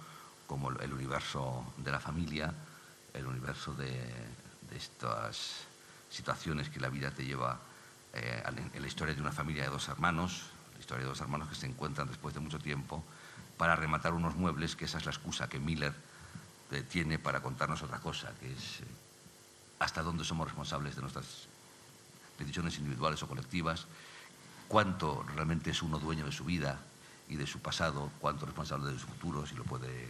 como 0.47 0.69
el- 0.69 0.93
universo 0.93 1.73
de 1.77 1.91
la 1.91 1.99
familia, 1.99 2.53
el 3.13 3.27
universo 3.27 3.73
de, 3.73 3.99
estas 4.75 5.67
situaciones 6.09 6.69
que 6.69 6.79
la 6.79 6.87
vida 6.87 7.11
te 7.11 7.25
lleva 7.25 7.59
eh, 8.13 8.41
en 8.73 8.81
la 8.81 8.87
historia 8.87 9.13
de 9.13 9.21
una 9.21 9.33
familia 9.33 9.63
de 9.63 9.69
dos 9.69 9.89
hermanos, 9.89 10.49
la 10.73 10.79
historia 10.79 11.03
de 11.03 11.09
dos 11.09 11.19
hermanos 11.19 11.49
que 11.49 11.55
se 11.55 11.67
encuentran 11.67 12.07
después 12.07 12.33
de 12.33 12.39
mucho 12.39 12.57
tiempo 12.57 13.03
para 13.57 13.75
rematar 13.75 14.13
unos 14.13 14.35
muebles, 14.35 14.75
que 14.75 14.85
esa 14.85 14.97
es 14.97 15.05
la 15.05 15.11
excusa 15.11 15.49
que 15.49 15.59
Miller 15.59 15.93
eh, 16.71 16.83
tiene 16.83 17.19
para 17.19 17.41
contarnos 17.41 17.83
otra 17.83 17.99
cosa, 17.99 18.33
que 18.39 18.51
es 18.51 18.79
hasta 19.79 20.01
dónde 20.01 20.23
somos 20.23 20.47
responsables 20.47 20.95
de 20.95 21.01
nuestras 21.01 21.47
decisiones 22.39 22.77
individuales 22.77 23.21
o 23.23 23.27
colectivas, 23.27 23.87
cuánto 24.71 25.25
realmente 25.35 25.69
es 25.71 25.81
uno 25.83 25.99
dueño 25.99 26.23
de 26.25 26.31
su 26.31 26.45
vida 26.45 26.79
y 27.27 27.35
de 27.35 27.45
su 27.45 27.59
pasado, 27.59 28.09
cuánto 28.21 28.45
responsable 28.45 28.93
de 28.93 28.97
su 28.97 29.05
futuro, 29.05 29.45
si 29.45 29.53
lo 29.55 29.65
puede, 29.65 30.07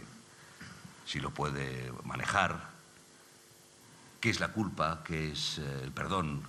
si 1.04 1.18
lo 1.18 1.30
puede 1.30 1.92
manejar, 2.04 2.70
qué 4.20 4.30
es 4.30 4.38
la 4.38 4.52
culpa, 4.52 5.02
qué 5.04 5.32
es 5.32 5.58
eh, 5.58 5.80
el 5.82 5.90
perdón. 5.90 6.42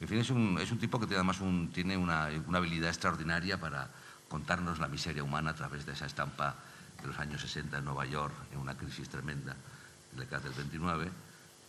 En 0.00 0.06
fin, 0.06 0.18
es 0.18 0.30
un, 0.30 0.58
es 0.60 0.70
un 0.70 0.78
tipo 0.78 1.00
que 1.00 1.06
tiene 1.06 1.16
además 1.18 1.40
un- 1.40 1.72
tiene 1.72 1.96
una, 1.96 2.28
una 2.46 2.58
habilidad 2.58 2.88
extraordinaria 2.90 3.58
para 3.58 3.90
contarnos 4.28 4.78
la 4.78 4.86
miseria 4.86 5.24
humana 5.24 5.50
a 5.50 5.54
través 5.54 5.86
de 5.86 5.94
esa 5.94 6.06
estampa 6.06 6.54
de 7.02 7.08
los 7.08 7.18
años 7.18 7.40
60 7.40 7.78
en 7.78 7.84
Nueva 7.84 8.06
York, 8.06 8.32
en 8.52 8.60
una 8.60 8.76
crisis 8.76 9.08
tremenda, 9.08 9.56
en 10.12 10.18
la 10.18 10.24
década 10.24 10.44
del 10.44 10.52
29, 10.52 11.10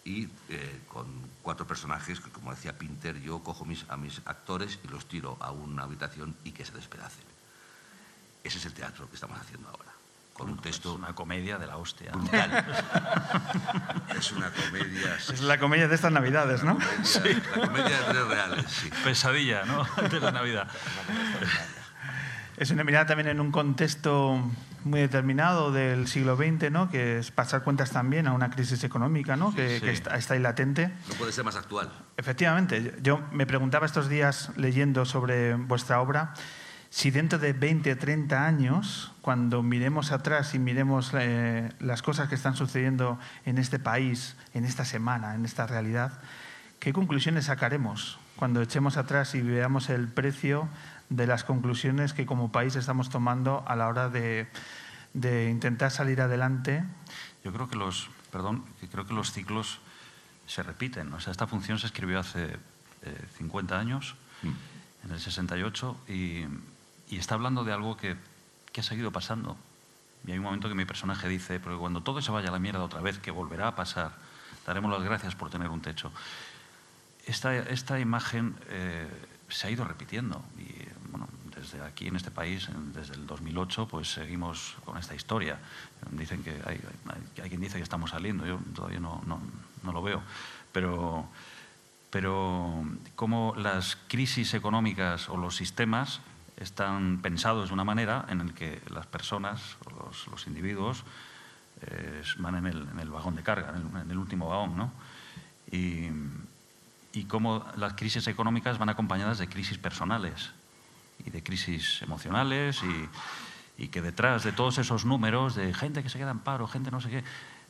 y 0.05 0.27
eh, 0.49 0.81
con 0.87 1.05
cuatro 1.43 1.67
personajes 1.67 2.19
que, 2.19 2.29
como 2.31 2.51
decía 2.51 2.77
Pinter, 2.77 3.19
yo 3.21 3.39
cojo 3.43 3.65
mis, 3.65 3.85
a 3.89 3.97
mis 3.97 4.21
actores 4.25 4.79
y 4.83 4.87
los 4.87 5.07
tiro 5.07 5.37
a 5.39 5.51
una 5.51 5.83
habitación 5.83 6.35
y 6.43 6.51
que 6.51 6.65
se 6.65 6.71
despedacen. 6.73 7.23
Ese 8.43 8.57
es 8.57 8.65
el 8.65 8.73
teatro 8.73 9.07
que 9.09 9.15
estamos 9.15 9.37
haciendo 9.39 9.67
ahora, 9.69 9.91
con 10.33 10.49
un 10.49 10.57
texto 10.59 10.91
Es 10.93 10.97
una 10.97 11.13
comedia 11.13 11.57
de 11.57 11.67
la 11.67 11.77
hostia. 11.77 12.11
brutal. 12.13 12.65
es 14.17 14.31
una 14.31 14.49
comedia... 14.51 15.15
Es 15.15 15.41
la 15.41 15.59
comedia 15.59 15.87
de 15.87 15.95
estas 15.95 16.11
navidades, 16.13 16.63
¿no? 16.63 16.77
comedia- 16.79 17.41
La 17.55 17.67
comedia 17.67 17.97
de 17.99 18.03
tres 18.05 18.27
reales, 18.27 18.65
sí. 18.71 18.89
Pesadilla, 19.03 19.65
¿no? 19.65 19.83
De 20.09 20.19
la 20.21 20.31
Navidad. 20.31 20.69
Es 22.59 22.71
una 22.71 22.83
mirada 22.83 23.05
también 23.05 23.29
en 23.29 23.39
un 23.39 23.53
contexto 23.53 24.43
muy 24.83 24.99
determinado 24.99 25.71
del 25.71 26.07
siglo 26.09 26.35
XX, 26.35 26.69
¿no? 26.69 26.89
que 26.89 27.19
es 27.19 27.31
pasar 27.31 27.63
cuentas 27.63 27.91
también 27.91 28.27
a 28.27 28.33
una 28.33 28.49
crisis 28.49 28.83
económica 28.83 29.37
¿no? 29.37 29.55
que, 29.55 29.79
sí. 29.79 29.85
que 29.85 29.91
está, 29.91 30.17
está 30.17 30.33
ahí 30.33 30.41
latente. 30.41 30.91
No 31.07 31.15
puede 31.15 31.31
ser 31.31 31.45
más 31.45 31.55
actual. 31.55 31.89
Efectivamente, 32.17 32.95
yo 33.01 33.21
me 33.31 33.45
preguntaba 33.45 33.85
estos 33.85 34.09
días 34.09 34.51
leyendo 34.57 35.05
sobre 35.05 35.55
vuestra 35.55 36.01
obra 36.01 36.33
si 36.89 37.11
dentro 37.11 37.39
de 37.39 37.53
20 37.53 37.93
o 37.93 37.97
30 37.97 38.45
años, 38.45 39.13
cuando 39.21 39.63
miremos 39.63 40.11
atrás 40.11 40.53
y 40.53 40.59
miremos 40.59 41.11
eh, 41.13 41.69
las 41.79 42.01
cosas 42.01 42.27
que 42.27 42.35
están 42.35 42.57
sucediendo 42.57 43.19
en 43.45 43.57
este 43.57 43.79
país, 43.79 44.35
en 44.53 44.65
esta 44.65 44.83
semana, 44.83 45.35
en 45.35 45.45
esta 45.45 45.65
realidad, 45.65 46.19
¿qué 46.79 46.93
conclusiones 46.93 47.45
sacaremos 47.45 48.17
cuando 48.35 48.61
echemos 48.61 48.97
atrás 48.97 49.35
y 49.35 49.41
veamos 49.41 49.89
el 49.89 50.07
precio 50.07 50.69
de 51.09 51.27
las 51.27 51.43
conclusiones 51.43 52.13
que 52.13 52.25
como 52.25 52.51
país 52.51 52.75
estamos 52.75 53.09
tomando 53.09 53.63
a 53.67 53.75
la 53.75 53.87
hora 53.87 54.09
de, 54.09 54.47
de 55.13 55.49
intentar 55.49 55.91
salir 55.91 56.21
adelante? 56.21 56.83
Yo 57.43 57.51
creo 57.51 57.67
que 57.67 57.75
los, 57.75 58.09
perdón, 58.31 58.63
creo 58.91 59.05
que 59.05 59.13
los 59.13 59.31
ciclos 59.31 59.79
se 60.47 60.63
repiten. 60.63 61.13
O 61.13 61.19
sea, 61.19 61.31
esta 61.31 61.47
función 61.47 61.79
se 61.79 61.87
escribió 61.87 62.19
hace 62.19 62.57
eh, 63.03 63.25
50 63.37 63.77
años, 63.77 64.15
en 65.03 65.11
el 65.11 65.19
68, 65.19 65.97
y, 66.07 66.45
y 67.09 67.17
está 67.17 67.35
hablando 67.35 67.63
de 67.63 67.73
algo 67.73 67.97
que, 67.97 68.15
que 68.71 68.81
ha 68.81 68.83
seguido 68.83 69.11
pasando. 69.11 69.57
Y 70.25 70.31
hay 70.31 70.37
un 70.37 70.43
momento 70.43 70.67
que 70.67 70.75
mi 70.75 70.85
personaje 70.85 71.27
dice, 71.27 71.59
porque 71.59 71.77
cuando 71.77 72.01
todo 72.01 72.21
se 72.21 72.31
vaya 72.31 72.49
a 72.49 72.51
la 72.51 72.59
mierda 72.59 72.83
otra 72.83 73.01
vez, 73.01 73.19
que 73.19 73.31
volverá 73.31 73.69
a 73.69 73.75
pasar, 73.75 74.13
daremos 74.65 74.91
las 74.91 75.03
gracias 75.03 75.35
por 75.35 75.49
tener 75.49 75.69
un 75.69 75.81
techo. 75.81 76.11
Esta, 77.29 77.55
esta 77.55 77.99
imagen 77.99 78.55
eh, 78.69 79.07
se 79.49 79.67
ha 79.67 79.69
ido 79.69 79.85
repitiendo 79.85 80.43
y 80.57 80.65
bueno, 81.11 81.27
desde 81.55 81.79
aquí 81.83 82.07
en 82.07 82.15
este 82.15 82.31
país, 82.31 82.67
desde 82.93 83.13
el 83.13 83.27
2008, 83.27 83.87
pues 83.87 84.11
seguimos 84.11 84.75
con 84.83 84.97
esta 84.97 85.13
historia. 85.13 85.59
Dicen 86.11 86.41
que 86.41 86.51
hay, 86.65 86.81
hay- 87.05 87.41
hay 87.43 87.49
quien 87.49 87.61
dice 87.61 87.77
que 87.77 87.83
estamos 87.83 88.09
saliendo, 88.09 88.47
yo 88.47 88.59
todavía 88.73 88.99
no, 88.99 89.21
no- 89.27 89.39
no 89.83 89.91
lo 89.91 90.01
veo, 90.01 90.23
pero, 90.71 91.27
pero 92.09 92.83
como 93.15 93.53
las 93.55 93.95
crisis 94.07 94.55
económicas 94.55 95.29
o 95.29 95.37
los 95.37 95.55
sistemas 95.55 96.21
están 96.57 97.19
pensados 97.21 97.69
de 97.69 97.73
una 97.75 97.83
manera 97.83 98.25
en 98.29 98.41
el 98.41 98.53
que 98.55 98.81
las 98.89 99.05
personas 99.05 99.77
o 99.85 99.91
los, 100.07 100.25
los 100.27 100.47
individuos 100.47 101.03
eh, 101.81 102.23
van 102.39 102.55
en 102.55 102.65
el, 102.65 102.87
en 102.89 102.99
el, 102.99 103.09
vagón 103.11 103.35
de 103.35 103.43
carga, 103.43 103.69
en 103.69 103.75
el, 103.95 104.01
en 104.01 104.11
el 104.11 104.17
último 104.17 104.49
vagón, 104.49 104.75
¿no? 104.77 104.91
Y, 105.71 106.09
y 107.13 107.25
cómo 107.25 107.65
las 107.75 107.93
crisis 107.93 108.27
económicas 108.27 108.77
van 108.77 108.89
acompañadas 108.89 109.39
de 109.39 109.47
crisis 109.47 109.77
personales 109.77 110.51
y 111.25 111.29
de 111.29 111.43
crisis 111.43 112.01
emocionales 112.01 112.81
y, 113.77 113.87
que 113.89 114.01
detrás 114.01 114.43
de 114.43 114.51
todos 114.51 114.77
esos 114.77 115.05
números 115.05 115.55
de 115.55 115.73
gente 115.73 116.03
que 116.03 116.09
se 116.09 116.17
queda 116.17 116.31
en 116.31 116.39
paro, 116.39 116.67
gente 116.67 116.91
no 116.91 116.99
sé 116.99 117.09
qué, 117.09 117.23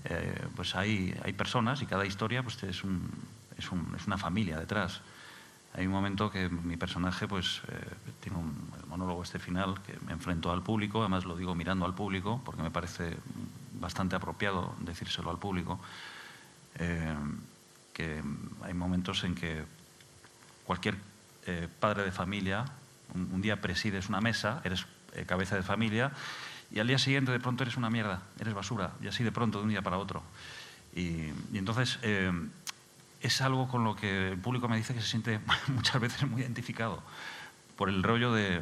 eh, 0.06 0.48
pues 0.56 0.76
hay, 0.76 1.16
hay 1.24 1.34
personas 1.34 1.84
y 1.84 1.86
cada 1.86 2.04
historia 2.04 2.42
pues 2.42 2.62
es, 2.64 2.84
un, 2.84 3.12
es, 3.56 3.72
un, 3.72 3.94
es 3.96 4.08
una 4.08 4.18
familia 4.18 4.60
detrás. 4.60 5.02
Hay 5.76 5.86
un 5.86 5.92
momento 5.92 6.32
que 6.32 6.50
mi 6.50 6.78
personaje 6.78 7.28
pues 7.28 7.62
eh, 7.68 7.80
tiene 8.22 8.40
un 8.40 8.72
monólogo 8.88 9.22
este 9.22 9.38
final 9.38 9.82
que 9.84 10.00
me 10.04 10.14
enfrento 10.14 10.52
al 10.52 10.64
público, 10.64 11.02
además 11.02 11.26
lo 11.26 11.36
digo 11.36 11.54
mirando 11.54 11.86
al 11.86 11.94
público 11.94 12.42
porque 12.44 12.64
me 12.64 12.72
parece 12.72 13.16
bastante 13.80 14.16
apropiado 14.16 14.76
decírselo 14.80 15.30
al 15.30 15.38
público. 15.38 15.80
Eh, 16.76 17.16
que 18.00 18.24
hay 18.64 18.74
momentos 18.74 19.26
en 19.26 19.36
que 19.36 19.66
cualquier 20.64 20.96
eh, 21.46 21.68
padre 21.82 22.06
de 22.06 22.14
familia, 22.14 22.64
un, 23.14 23.42
día 23.42 23.60
presides 23.60 24.08
una 24.08 24.22
mesa, 24.22 24.62
eres 24.64 24.86
eh, 25.16 25.26
cabeza 25.26 25.58
de 25.58 25.64
familia, 25.64 26.14
y 26.72 26.80
al 26.80 26.88
día 26.88 26.98
siguiente 26.98 27.34
de 27.34 27.42
pronto 27.42 27.64
eres 27.64 27.76
una 27.76 27.90
mierda, 27.90 28.22
eres 28.40 28.54
basura, 28.54 28.94
y 29.02 29.08
así 29.10 29.26
de 29.26 29.34
pronto, 29.34 29.58
de 29.58 29.66
un 29.66 29.70
día 29.72 29.82
para 29.82 29.98
otro. 29.98 30.24
Y, 30.96 31.28
y 31.52 31.58
entonces 31.58 32.00
eh, 32.02 32.32
es 33.20 33.42
algo 33.42 33.68
con 33.68 33.84
lo 33.84 33.98
que 33.98 34.30
el 34.30 34.38
público 34.38 34.70
me 34.70 34.78
dice 34.78 34.94
que 34.94 35.02
se 35.02 35.08
siente 35.08 35.42
muchas 35.68 36.00
veces 36.00 36.26
muy 36.26 36.42
identificado, 36.42 37.04
por 37.76 37.90
el 37.90 38.02
rollo 38.02 38.32
de, 38.32 38.62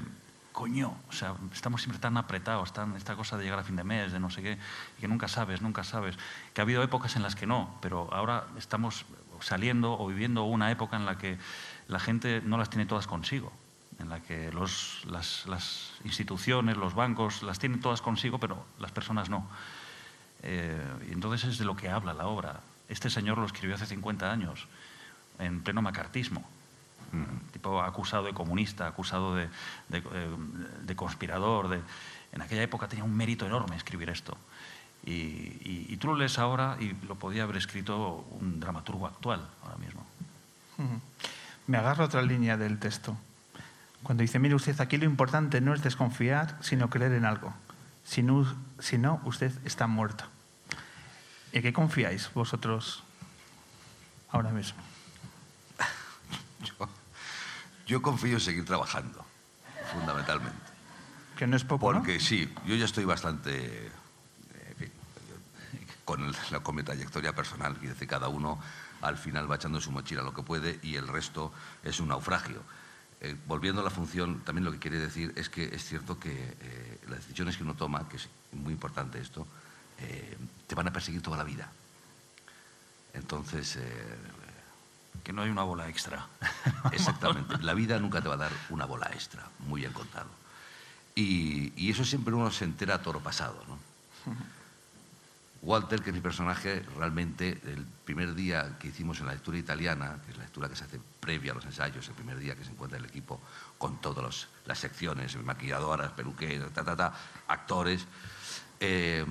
coño, 0.58 0.98
o 1.08 1.12
sea, 1.12 1.36
estamos 1.54 1.84
siempre 1.84 2.00
tan 2.00 2.18
apretados, 2.18 2.74
tan 2.74 2.96
esta 2.96 3.16
cosa 3.16 3.38
de 3.38 3.44
llegar 3.44 3.60
a 3.60 3.64
fin 3.64 3.76
de 3.76 3.84
mes, 3.84 4.12
de 4.12 4.20
no 4.20 4.32
sé 4.32 4.42
qué, 4.42 4.58
que 5.00 5.08
nunca 5.08 5.28
sabes, 5.28 5.62
nunca 5.62 5.84
sabes. 5.84 6.18
Que 6.56 6.62
ha 6.62 6.64
habido 6.64 6.82
épocas 6.82 7.16
en 7.16 7.22
las 7.22 7.36
que 7.36 7.46
no, 7.46 7.78
pero 7.80 8.12
ahora 8.12 8.48
estamos 8.58 9.06
saliendo 9.42 9.98
o 10.00 10.08
viviendo 10.08 10.44
una 10.44 10.72
época 10.72 10.98
en 10.98 11.06
la 11.06 11.18
que 11.18 11.38
la 11.88 12.00
gente 12.00 12.42
no 12.44 12.58
las 12.58 12.70
tiene 12.70 12.86
todas 12.86 13.08
consigo, 13.08 13.52
en 14.00 14.10
la 14.10 14.20
que 14.20 14.52
los, 14.52 15.04
las, 15.06 15.46
las, 15.48 15.94
instituciones, 16.04 16.78
los 16.78 16.94
bancos 16.94 17.44
las 17.44 17.60
tienen 17.60 17.80
todas 17.80 18.02
consigo, 18.02 18.40
pero 18.40 18.66
las 18.80 18.92
personas 18.92 19.30
no. 19.30 19.48
Eh, 20.44 20.82
y 21.10 21.14
entonces 21.14 21.50
es 21.50 21.58
de 21.58 21.66
lo 21.66 21.76
que 21.76 21.90
habla 21.90 22.14
la 22.14 22.28
obra. 22.28 22.62
Este 22.90 23.10
señor 23.10 23.38
lo 23.38 23.46
escribió 23.46 23.76
hace 23.76 23.86
50 23.86 24.32
años, 24.32 24.68
en 25.40 25.62
pleno 25.62 25.82
macartismo. 25.82 26.48
Mm. 27.12 27.52
tipo 27.54 27.82
acusado 27.82 28.26
de 28.26 28.34
comunista, 28.34 28.86
acusado 28.86 29.34
de, 29.34 29.48
de, 29.88 30.00
eh, 30.00 30.36
de 30.82 30.96
conspirador. 30.96 31.80
En 32.34 32.42
aquella 32.42 32.64
época 32.64 32.88
tenía 32.88 33.06
un 33.06 33.16
mérito 33.16 33.46
enorme 33.46 33.78
escribir 33.78 34.10
esto. 34.10 34.38
Y, 35.06 35.12
y, 35.12 35.86
y, 35.90 35.98
tú 35.98 36.08
lo 36.08 36.16
lees 36.16 36.38
ahora 36.38 36.76
y 36.82 36.94
lo 37.08 37.16
podía 37.16 37.44
haber 37.44 37.56
escrito 37.58 38.28
un 38.42 38.60
dramaturgo 38.60 39.08
actual 39.08 39.48
ahora 39.64 39.78
mismo. 39.78 40.06
Me 41.66 41.78
agarro 41.78 42.04
a 42.04 42.08
otra 42.08 42.22
línea 42.22 42.58
del 42.58 42.78
texto. 42.78 43.18
Cuando 44.04 44.22
dice, 44.22 44.38
mire 44.40 44.56
usted, 44.56 44.80
aquí 44.82 44.98
lo 44.98 45.06
importante 45.06 45.62
no 45.62 45.74
es 45.74 45.82
desconfiar, 45.82 46.58
sino 46.62 46.90
creer 46.90 47.14
en 47.14 47.26
algo. 47.26 47.54
Si 48.04 48.22
no, 48.22 48.46
si 48.80 48.98
no 48.98 49.22
usted 49.26 49.52
está 49.66 49.88
muerto. 49.88 50.26
¿En 51.52 51.62
qué 51.62 51.74
confiáis 51.74 52.30
vosotros 52.34 53.04
ahora 54.30 54.52
mismo? 54.52 54.80
Yo, 56.64 56.90
yo 57.86 58.02
confío 58.02 58.34
en 58.34 58.40
seguir 58.42 58.66
trabajando, 58.66 59.26
fundamentalmente. 59.94 60.58
Que 61.38 61.48
no 61.48 61.56
es 61.56 61.64
poco, 61.64 61.80
Porque 61.92 62.16
¿no? 62.16 62.20
sí, 62.20 62.54
yo 62.66 62.76
ya 62.76 62.86
estoy 62.86 63.06
bastante 63.06 63.90
con, 66.08 66.24
el, 66.24 66.62
con, 66.64 66.74
mi 66.74 66.84
trayectoria 66.84 67.36
personal, 67.36 67.78
y 67.82 67.88
decir, 67.88 68.08
cada 68.08 68.30
uno 68.30 68.58
al 69.02 69.18
final 69.18 69.52
va 69.52 69.58
echando 69.58 69.82
su 69.82 69.92
mochila 69.92 70.22
lo 70.22 70.34
que 70.34 70.42
puede 70.42 70.80
y 70.82 70.96
el 70.96 71.06
resto 71.06 71.52
es 71.84 72.00
un 72.00 72.08
naufragio. 72.08 72.62
Eh, 73.20 73.36
volviendo 73.46 73.82
a 73.82 73.84
la 73.84 73.90
función, 73.90 74.40
también 74.46 74.64
lo 74.64 74.72
que 74.72 74.80
quiere 74.80 75.00
decir 75.00 75.34
es 75.36 75.50
que 75.50 75.66
es 75.66 75.84
cierto 75.84 76.18
que 76.18 76.32
eh, 76.62 77.00
las 77.10 77.20
decisiones 77.20 77.58
que 77.58 77.64
uno 77.64 77.74
toma, 77.74 78.08
que 78.08 78.16
es 78.16 78.30
muy 78.54 78.72
importante 78.72 79.20
esto, 79.20 79.46
eh, 80.00 80.38
te 80.66 80.76
van 80.76 80.88
a 80.88 80.94
perseguir 80.94 81.22
toda 81.22 81.38
la 81.38 81.44
vida. 81.44 81.70
Entonces... 83.14 83.78
que 85.26 85.34
no 85.34 85.42
hay 85.42 85.50
una 85.50 85.64
bola 85.64 85.90
extra. 85.90 86.26
Exactamente. 86.94 87.58
La 87.62 87.74
vida 87.74 88.00
nunca 88.00 88.22
te 88.22 88.30
va 88.30 88.36
a 88.36 88.44
dar 88.48 88.52
una 88.70 88.86
bola 88.86 89.10
extra, 89.12 89.44
muy 89.68 89.82
bien 89.82 89.92
contado. 89.92 90.30
Y, 91.16 91.74
y 91.76 91.92
eso 91.92 92.06
siempre 92.06 92.34
uno 92.34 92.50
se 92.50 92.64
entera 92.64 92.96
a 92.96 93.02
toro 93.02 93.20
pasado, 93.20 93.62
¿no? 93.68 93.78
Walter, 95.62 96.02
que 96.02 96.12
es 96.12 96.16
mi 96.16 96.22
personaje, 96.22 96.84
realmente 96.98 97.60
el 97.66 97.86
primer 98.06 98.36
día 98.36 98.78
que 98.80 98.90
hicimos 98.90 99.20
en 99.20 99.26
la 99.26 99.34
lectura 99.34 99.58
italiana, 99.58 100.20
que 100.24 100.32
es 100.32 100.38
la 100.38 100.44
lectura 100.44 100.70
que 100.70 100.76
se 100.76 100.84
hace 100.84 101.00
previa 101.20 101.52
a 101.52 101.56
los 101.56 101.66
ensayos, 101.66 102.08
el 102.08 102.14
primer 102.14 102.38
día 102.38 102.56
que 102.56 102.64
se 102.64 102.72
encuentra 102.72 102.98
el 102.98 103.06
equipo 103.06 103.42
con 103.78 104.00
todas 104.00 104.48
las 104.66 104.80
secciones, 104.80 105.36
maquilladoras, 105.44 106.12
peluqueras, 106.12 106.72
ta, 106.72 106.84
ta, 106.84 106.96
ta, 106.96 107.14
actores, 107.48 108.06
eh, 108.80 109.26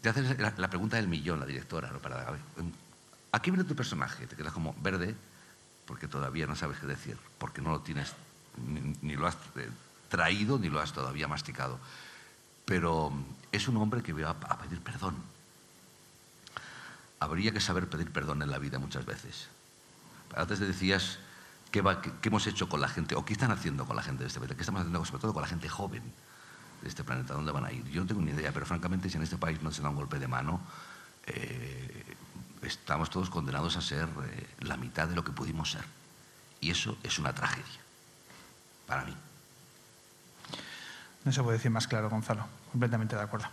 te 0.00 0.08
haces 0.08 0.38
la, 0.38 0.70
pregunta 0.70 0.96
del 0.96 1.08
millón, 1.08 1.40
la 1.40 1.46
directora, 1.46 1.90
¿no? 1.90 1.98
Para, 1.98 2.22
a, 2.22 2.30
ver, 2.30 2.40
¿a 3.32 3.42
qué 3.42 3.50
viene 3.50 3.64
tu 3.64 3.76
personaje? 3.76 4.26
Te 4.26 4.36
quedas 4.36 4.52
como 4.52 4.74
verde, 4.80 5.14
porque 5.86 6.08
todavía 6.08 6.46
no 6.46 6.56
sabes 6.56 6.78
qué 6.78 6.86
decir, 6.86 7.18
porque 7.38 7.60
no 7.60 7.70
lo 7.70 7.80
tienes, 7.80 8.14
ni, 8.66 8.94
ni 9.02 9.16
lo 9.16 9.26
has 9.26 9.36
traído, 10.08 10.58
ni 10.58 10.70
lo 10.70 10.80
has 10.80 10.92
todavía 10.92 11.28
masticado. 11.28 11.78
Pero 12.64 13.12
es 13.52 13.68
un 13.68 13.76
hombre 13.76 14.02
que 14.02 14.12
va 14.12 14.30
a 14.30 14.58
pedir 14.58 14.80
perdón 14.80 15.14
habría 17.20 17.52
que 17.52 17.60
saber 17.60 17.88
pedir 17.88 18.12
perdón 18.12 18.42
en 18.42 18.50
la 18.50 18.58
vida 18.58 18.78
muchas 18.78 19.04
veces. 19.04 19.48
Antes 20.36 20.58
te 20.58 20.66
decías 20.66 21.18
qué, 21.70 21.82
hemos 22.22 22.46
hecho 22.46 22.68
con 22.68 22.80
la 22.80 22.88
gente, 22.88 23.14
o 23.14 23.24
qué 23.24 23.32
están 23.32 23.50
haciendo 23.50 23.86
con 23.86 23.96
la 23.96 24.02
gente 24.02 24.22
de 24.22 24.28
este 24.28 24.38
planeta, 24.38 24.56
qué 24.56 24.62
estamos 24.62 24.80
haciendo 24.80 25.04
sobre 25.04 25.20
todo 25.20 25.32
con 25.32 25.42
la 25.42 25.48
gente 25.48 25.68
joven 25.68 26.02
de 26.82 26.88
este 26.88 27.04
planeta, 27.04 27.34
dónde 27.34 27.52
van 27.52 27.64
a 27.64 27.72
ir. 27.72 27.84
Yo 27.86 28.02
no 28.02 28.06
tengo 28.06 28.20
ni 28.20 28.30
idea, 28.30 28.52
pero 28.52 28.66
francamente 28.66 29.10
si 29.10 29.16
en 29.16 29.22
este 29.22 29.36
país 29.36 29.62
no 29.62 29.70
se 29.70 29.82
da 29.82 29.88
un 29.88 29.96
golpe 29.96 30.18
de 30.18 30.28
mano, 30.28 30.60
eh, 31.26 32.16
estamos 32.62 33.10
todos 33.10 33.30
condenados 33.30 33.76
a 33.76 33.80
ser 33.80 34.08
eh, 34.24 34.46
la 34.60 34.76
mitad 34.76 35.08
de 35.08 35.14
lo 35.14 35.24
que 35.24 35.32
pudimos 35.32 35.72
ser. 35.72 35.84
Y 36.60 36.70
eso 36.70 36.98
es 37.02 37.18
una 37.18 37.32
tragedia, 37.32 37.80
para 38.86 39.04
mí. 39.04 39.14
No 41.24 41.32
se 41.32 41.42
puede 41.42 41.58
decir 41.58 41.70
más 41.70 41.86
claro, 41.86 42.08
Gonzalo. 42.10 42.46
Completamente 42.70 43.16
de 43.16 43.22
acuerdo. 43.22 43.48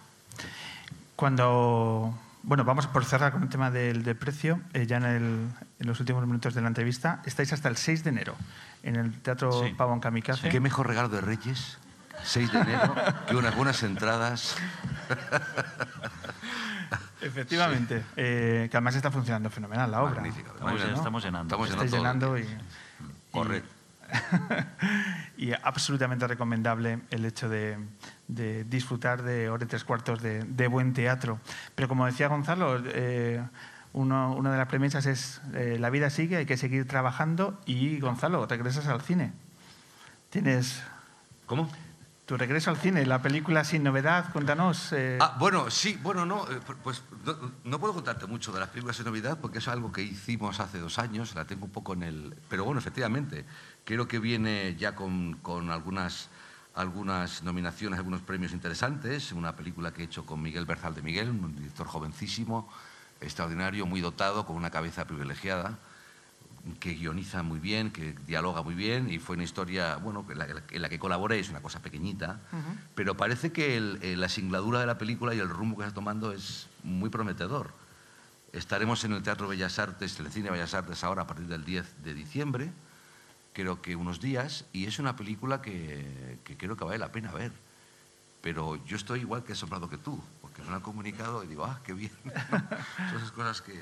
Cuando 1.16 2.18
bueno, 2.46 2.64
vamos 2.64 2.86
por 2.88 3.06
cerrar 3.06 3.32
con 3.32 3.44
el 3.44 3.50
tema 3.50 3.72
del, 3.72 4.04
del 4.04 4.16
precio. 4.16 4.62
Eh, 4.74 4.86
ya 4.86 4.98
en, 4.98 5.06
el, 5.06 5.48
en, 5.80 5.88
los 5.88 6.00
últimos 6.00 6.26
minutos 6.28 6.54
de 6.54 6.62
la 6.62 6.68
entrevista, 6.68 7.22
estáis 7.26 7.52
hasta 7.54 7.70
el 7.70 7.78
6 7.78 8.04
de 8.04 8.10
enero 8.12 8.36
en 8.84 8.98
el 8.98 9.20
Teatro 9.22 9.64
sí. 9.64 9.74
Pavón 9.76 10.00
Kamikaze. 10.00 10.44
Sí. 10.44 10.50
¿Qué 10.50 10.60
mejor 10.60 10.88
regalo 10.88 11.10
de 11.10 11.22
Reyes? 11.22 11.80
6 12.24 12.52
de 12.52 12.60
enero, 12.60 12.96
que 13.28 13.36
unas 13.36 13.56
buenas 13.56 13.82
entradas. 13.84 14.56
Efectivamente, 17.22 18.00
sí. 18.00 18.06
eh, 18.18 18.68
que 18.70 18.78
además 18.78 18.96
está 18.96 19.10
funcionando 19.10 19.50
fenomenal 19.50 19.90
la 19.90 20.04
obra. 20.04 20.24
Estamos, 20.28 20.80
¿no? 20.80 20.96
estamos 20.96 21.24
llenando. 21.24 21.56
Estamos 21.56 21.70
Estáis 21.72 21.92
llenando 21.92 22.38
y, 22.38 22.46
Correcto. 23.32 23.70
y 25.38 25.52
absolutamente 25.52 26.28
recomendable 26.28 27.00
el 27.10 27.26
hecho 27.26 27.50
de, 27.50 27.78
de 28.28 28.64
disfrutar 28.64 29.24
de 29.24 29.50
hora 29.50 29.64
y 29.64 29.68
tres 29.68 29.84
cuartos 29.84 30.22
de, 30.22 30.44
de, 30.44 30.68
buen 30.68 30.94
teatro. 30.94 31.40
Pero 31.76 31.88
como 31.88 32.06
decía 32.06 32.28
Gonzalo, 32.28 32.82
eh, 32.86 33.44
uno, 33.94 34.36
una 34.36 34.52
de 34.52 34.58
las 34.58 34.68
premisas 34.68 35.06
es 35.06 35.42
eh, 35.54 35.78
la 35.80 35.90
vida 35.90 36.10
sigue, 36.10 36.38
hay 36.38 36.46
que 36.46 36.58
seguir 36.58 36.88
trabajando 36.88 37.60
y 37.66 38.00
Gonzalo, 38.00 38.46
regresas 38.46 38.88
al 38.88 39.02
cine. 39.02 39.34
Tienes... 40.30 40.84
¿Cómo? 41.46 41.70
Tu 42.26 42.36
regreso 42.38 42.72
al 42.72 42.78
cine, 42.78 43.06
la 43.06 43.22
película 43.22 43.64
Sin 43.64 43.84
Novedad, 43.84 44.34
cuéntanos. 44.34 44.92
Eh... 44.94 45.20
Ah, 45.22 45.38
bueno, 45.40 45.70
sí, 45.70 46.00
bueno, 46.02 46.26
no, 46.26 46.50
eh, 46.50 46.60
pues 46.84 47.04
no, 47.24 47.52
no, 47.64 47.80
puedo 47.80 47.94
contarte 47.94 48.26
mucho 48.26 48.52
de 48.52 48.60
las 48.60 48.70
películas 48.70 48.96
Sin 48.96 49.06
Novedad 49.06 49.38
porque 49.40 49.60
es 49.60 49.68
algo 49.68 49.92
que 49.92 50.02
hicimos 50.02 50.60
hace 50.60 50.80
dos 50.80 50.98
años, 50.98 51.36
la 51.36 51.46
tengo 51.46 51.66
un 51.66 51.72
poco 51.72 51.94
en 51.94 52.02
el... 52.02 52.36
Pero 52.50 52.66
bueno, 52.66 52.80
efectivamente, 52.80 53.46
creo 53.84 54.08
que 54.08 54.18
viene 54.18 54.76
ya 54.76 54.96
con, 54.96 55.36
con 55.36 55.70
algunas, 55.70 56.30
algunas 56.76 57.42
nominaciones, 57.44 57.98
algunos 57.98 58.22
premios 58.22 58.52
interesantes, 58.52 59.32
una 59.32 59.56
película 59.56 59.94
que 59.94 60.02
he 60.02 60.06
hecho 60.06 60.26
con 60.26 60.42
Miguel 60.42 60.66
Berzal 60.66 60.94
de 60.94 61.02
Miguel, 61.02 61.30
un 61.30 61.56
director 61.56 61.88
jovencísimo, 61.88 62.70
extraordinario, 63.22 63.86
muy 63.86 64.02
dotado, 64.02 64.46
con 64.46 64.56
una 64.58 64.70
cabeza 64.70 65.06
privilegiada 65.06 65.80
que 66.80 66.96
guioniza 66.96 67.44
muy 67.44 67.60
bien, 67.60 67.92
que 67.92 68.14
dialoga 68.26 68.64
muy 68.64 68.74
bien 68.74 69.12
y 69.12 69.20
fue 69.20 69.36
una 69.36 69.44
historia, 69.44 69.98
bueno, 69.98 70.26
en 70.30 70.38
la, 70.40 70.48
en 70.72 70.82
la 70.82 70.90
que 70.90 70.98
colaboré, 70.98 71.40
es 71.40 71.50
una 71.50 71.62
cosa 71.62 71.80
pequeñita, 71.80 72.40
uh 72.52 72.56
-huh. 72.56 72.78
pero 72.96 73.16
parece 73.16 73.52
que 73.52 73.78
el, 73.78 74.00
el, 74.02 74.20
la 74.20 74.30
singladura 74.30 74.80
de 74.80 74.88
la 74.88 74.98
película 74.98 75.36
y 75.36 75.40
el 75.40 75.48
rumbo 75.48 75.78
que 75.78 75.84
está 75.84 75.94
tomando 75.94 76.32
es 76.32 76.68
muy 76.84 77.10
prometedor. 77.10 77.72
Estaremos 78.52 79.04
en 79.04 79.14
el 79.14 79.22
Teatro 79.22 79.48
Bellas 79.48 79.78
Artes, 79.78 80.20
en 80.20 80.26
el 80.26 80.32
Cine 80.32 80.50
Bellas 80.50 80.74
Artes 80.74 81.04
ahora 81.04 81.22
a 81.24 81.28
partir 81.28 81.46
del 81.46 81.64
10 81.66 82.04
de 82.04 82.14
diciembre, 82.16 82.72
creo 83.56 83.82
que 83.82 83.96
unos 83.96 84.20
días, 84.20 84.66
y 84.74 84.86
es 84.86 85.00
una 85.00 85.16
película 85.16 85.62
que, 85.62 86.38
que 86.44 86.58
creo 86.58 86.76
que 86.76 86.84
vale 86.84 86.98
la 86.98 87.12
pena 87.12 87.32
ver, 87.32 87.54
pero 88.42 88.76
yo 88.86 88.98
estoy 88.98 89.22
igual 89.22 89.44
que 89.44 89.54
asombrado 89.54 89.90
que 89.90 89.98
tú, 89.98 90.22
porque 90.42 90.62
me 90.62 90.70
lo 90.70 90.76
han 90.76 90.82
comunicado 90.82 91.42
y 91.44 91.48
digo, 91.48 91.64
ah, 91.64 91.80
qué 91.84 91.94
bien. 91.94 92.12
Son 92.98 93.18
esas 93.18 93.32
cosas 93.32 93.62
que... 93.62 93.82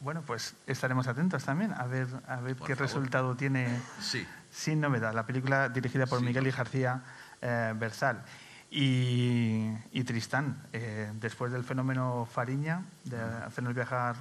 Bueno, 0.00 0.22
pues 0.26 0.54
estaremos 0.66 1.06
atentos 1.06 1.44
también 1.44 1.72
a 1.72 1.86
ver, 1.86 2.08
a 2.28 2.36
ver 2.40 2.56
Por 2.56 2.66
qué 2.66 2.74
favor. 2.74 2.88
resultado 2.88 3.36
tiene 3.36 3.80
Sí. 4.00 4.26
Sin 4.50 4.80
Novedad, 4.80 5.14
la 5.14 5.24
película 5.24 5.68
dirigida 5.68 6.06
por 6.06 6.18
Sí, 6.18 6.24
Miguel 6.26 6.46
y 6.48 6.50
García 6.50 7.02
eh, 7.40 7.72
Berzal. 7.76 8.22
Y, 8.70 9.72
y 9.92 10.04
Tristán, 10.04 10.60
eh, 10.72 11.12
después 11.14 11.52
del 11.52 11.62
fenómeno 11.62 12.28
Fariña, 12.30 12.82
de 13.04 13.18
hacernos 13.18 13.72
viajar 13.74 14.16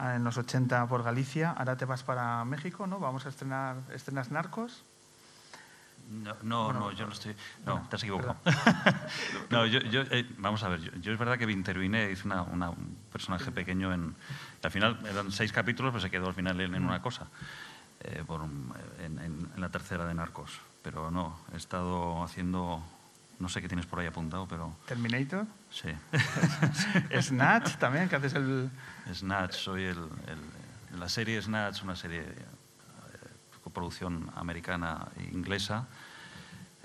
en 0.00 0.24
los 0.24 0.36
80 0.36 0.86
por 0.88 1.02
Galicia, 1.02 1.50
ahora 1.52 1.76
te 1.76 1.84
vas 1.84 2.02
para 2.02 2.44
México, 2.44 2.86
¿no? 2.86 2.98
Vamos 2.98 3.26
a 3.26 3.28
estrenar 3.28 3.76
estrenas 3.94 4.30
Narcos. 4.30 4.84
No, 6.10 6.34
no, 6.42 6.64
Bueno, 6.64 6.80
no, 6.80 6.92
yo 6.92 7.06
no 7.06 7.12
estoy. 7.12 7.34
No, 7.64 7.72
bueno, 7.74 7.88
te 7.88 7.96
has 7.96 8.02
equivocado. 8.02 8.36
no, 9.50 9.64
yo, 9.66 9.78
yo, 9.80 10.02
eh, 10.10 10.28
vamos 10.38 10.62
a 10.64 10.68
ver, 10.68 10.80
yo, 10.80 10.92
yo 10.96 11.12
es 11.12 11.18
verdad 11.18 11.38
que 11.38 11.50
intervine, 11.50 12.10
hice 12.10 12.26
una, 12.26 12.42
una- 12.42 12.70
un 12.70 12.98
personaje 13.12 13.50
pequeño 13.52 13.92
en. 13.94 14.14
Al 14.62 14.70
final 14.70 14.98
eran 15.08 15.30
seis 15.32 15.52
capítulos, 15.52 15.92
pues 15.92 16.02
se 16.02 16.10
quedó 16.10 16.26
al 16.28 16.34
final 16.34 16.60
en, 16.60 16.74
en 16.74 16.84
una 16.84 17.00
cosa, 17.00 17.28
eh, 18.00 18.24
por 18.26 18.40
un- 18.42 18.74
en, 18.98 19.18
en- 19.20 19.50
en 19.54 19.60
la 19.60 19.68
tercera 19.70 20.04
de 20.04 20.14
Narcos. 20.14 20.58
Pero 20.82 21.10
no, 21.10 21.38
he 21.52 21.56
estado 21.56 22.22
haciendo. 22.24 22.82
No 23.42 23.48
sé 23.48 23.60
qué 23.60 23.66
tienes 23.66 23.86
por 23.86 23.98
ahí 23.98 24.06
apuntado, 24.06 24.46
pero 24.46 24.76
Terminator. 24.86 25.44
sí. 25.68 25.88
Snatch 27.20 27.74
también, 27.76 28.08
que 28.08 28.14
haces 28.14 28.34
el... 28.34 28.70
Snatch, 29.12 29.54
soy 29.54 29.82
el, 29.82 29.98
el- 29.98 31.00
la 31.00 31.08
serie 31.08 31.42
Snatch, 31.42 31.82
una 31.82 31.96
serie 31.96 32.20
eh, 32.20 32.46
coproducción 33.64 34.30
americana 34.36 35.08
e 35.16 35.24
inglesa. 35.34 35.88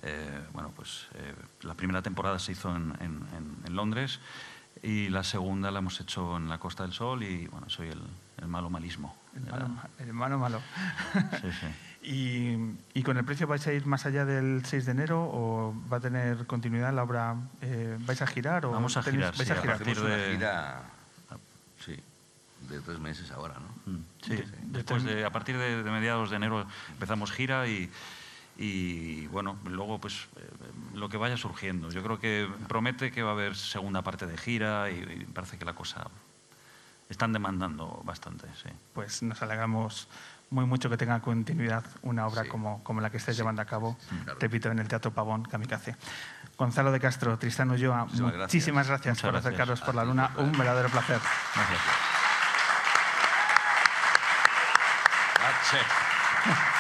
Eh, 0.02 0.48
bueno, 0.52 0.72
pues 0.76 1.08
eh, 1.13 1.36
la 1.62 1.76
primera 1.76 2.02
temporada 2.02 2.39
se 2.39 2.54
hizo 2.54 2.76
en, 2.76 2.91
en- 3.02 3.28
en- 3.38 3.58
en 3.65 3.76
Londres 3.76 4.20
y 4.82 5.10
la 5.10 5.24
segunda 5.24 5.70
la 5.70 5.78
hemos 5.80 6.00
hecho 6.02 6.38
en 6.38 6.50
la 6.50 6.58
Costa 6.58 6.82
del 6.84 6.93
Sol 6.93 7.22
y 7.22 7.46
bueno, 7.48 7.70
soy 7.70 7.89
el, 7.89 8.02
el 8.38 8.48
malo 8.48 8.70
malismo. 8.72 9.15
El 9.36 9.46
de 9.46 9.52
malo, 9.52 9.70
el 10.00 10.13
malo 10.13 10.39
malo. 10.39 10.62
Sí, 11.41 11.52
sí. 11.52 11.67
Y, 12.08 12.58
y 12.93 13.04
con 13.04 13.17
el 13.17 13.26
precio 13.26 13.48
vais 13.48 13.65
a 13.67 13.74
ir 13.74 13.86
más 13.86 14.06
allá 14.06 14.24
del 14.26 14.63
6 14.65 14.86
de 14.86 14.91
enero 14.93 15.22
o 15.24 15.76
va 15.91 15.98
a 15.98 16.00
tener 16.00 16.46
continuidad 16.48 16.93
la 16.93 17.04
obra? 17.04 17.36
eh, 17.62 17.98
¿Vais 18.02 18.22
a 18.22 18.28
girar 18.28 18.65
o 18.65 18.72
Vamos 18.72 18.96
a 18.96 19.02
tenéis- 19.02 19.12
girar, 19.12 19.38
vais 19.38 19.48
sí, 19.48 19.54
a 19.54 19.62
girar? 19.62 19.76
Hacemos 19.76 19.98
una 20.00 20.15
de- 20.15 20.32
gira, 20.34 20.82
sí, 21.86 21.96
de 22.70 22.80
tres 22.82 23.00
meses 23.00 23.30
ahora, 23.32 23.56
¿no? 23.60 23.91
Mm, 23.91 24.04
Sí, 24.22 24.43
después 24.63 25.04
de, 25.04 25.26
a 25.26 25.30
partir 25.32 25.58
de, 25.58 25.84
de 25.84 25.91
mediados 25.91 26.30
de 26.30 26.36
enero 26.38 26.65
empezamos 26.91 27.32
gira 27.32 27.67
y, 27.67 27.89
y, 28.58 29.28
bueno, 29.28 29.58
luego 29.65 30.00
pues 30.00 30.28
eh, 30.38 30.50
lo 30.96 31.10
que 31.10 31.17
vaya 31.17 31.38
surgiendo. 31.38 31.89
Yo 31.91 32.02
creo 32.04 32.20
que 32.20 32.48
promete 32.67 33.12
que 33.12 33.22
va 33.24 33.30
a 33.32 33.34
haber 33.34 33.56
segunda 33.56 34.02
parte 34.02 34.26
de 34.28 34.38
gira 34.38 34.89
y, 34.91 34.96
y 34.96 35.26
parece 35.26 35.58
que 35.58 35.65
la 35.65 35.74
cosa 35.74 36.08
están 37.10 37.32
demandando 37.32 38.02
bastante, 38.04 38.48
sí. 38.62 38.70
Pues 38.93 39.24
nos 39.24 39.41
alegramos 39.41 40.08
muy 40.50 40.66
mucho 40.66 40.90
que 40.90 40.98
tenga 40.98 41.20
continuidad 41.22 41.84
una 42.04 42.26
obra 42.26 42.44
Sí. 42.44 42.50
como, 42.50 42.84
como 42.84 43.02
la 43.02 43.10
que 43.10 43.18
estáis 43.18 43.36
Sí, 43.36 43.42
llevando 43.42 43.62
a 43.62 43.66
cabo, 43.66 43.98
claro. 44.24 44.40
repito, 44.40 44.70
en 44.72 44.80
el 44.80 44.88
Teatro 44.88 45.12
Pavón 45.14 45.44
Kamikaze. 45.44 45.96
Gonzalo 46.58 46.92
de 46.92 47.00
Castro, 47.00 47.38
Tristán 47.38 47.70
Ulloa, 47.72 48.06
Muchísimas 48.06 48.32
gracias. 48.34 48.54
muchísimas 48.54 48.88
gracias 48.88 49.12
Muchas 49.18 49.22
por 49.24 49.32
gracias. 49.34 49.54
acercaros 49.54 49.82
por 49.82 49.96
la 49.96 50.04
luna. 50.06 50.32
Un 50.38 50.52
verdadero 50.54 50.90
placer. 50.90 51.20
Gracias. 55.36 56.77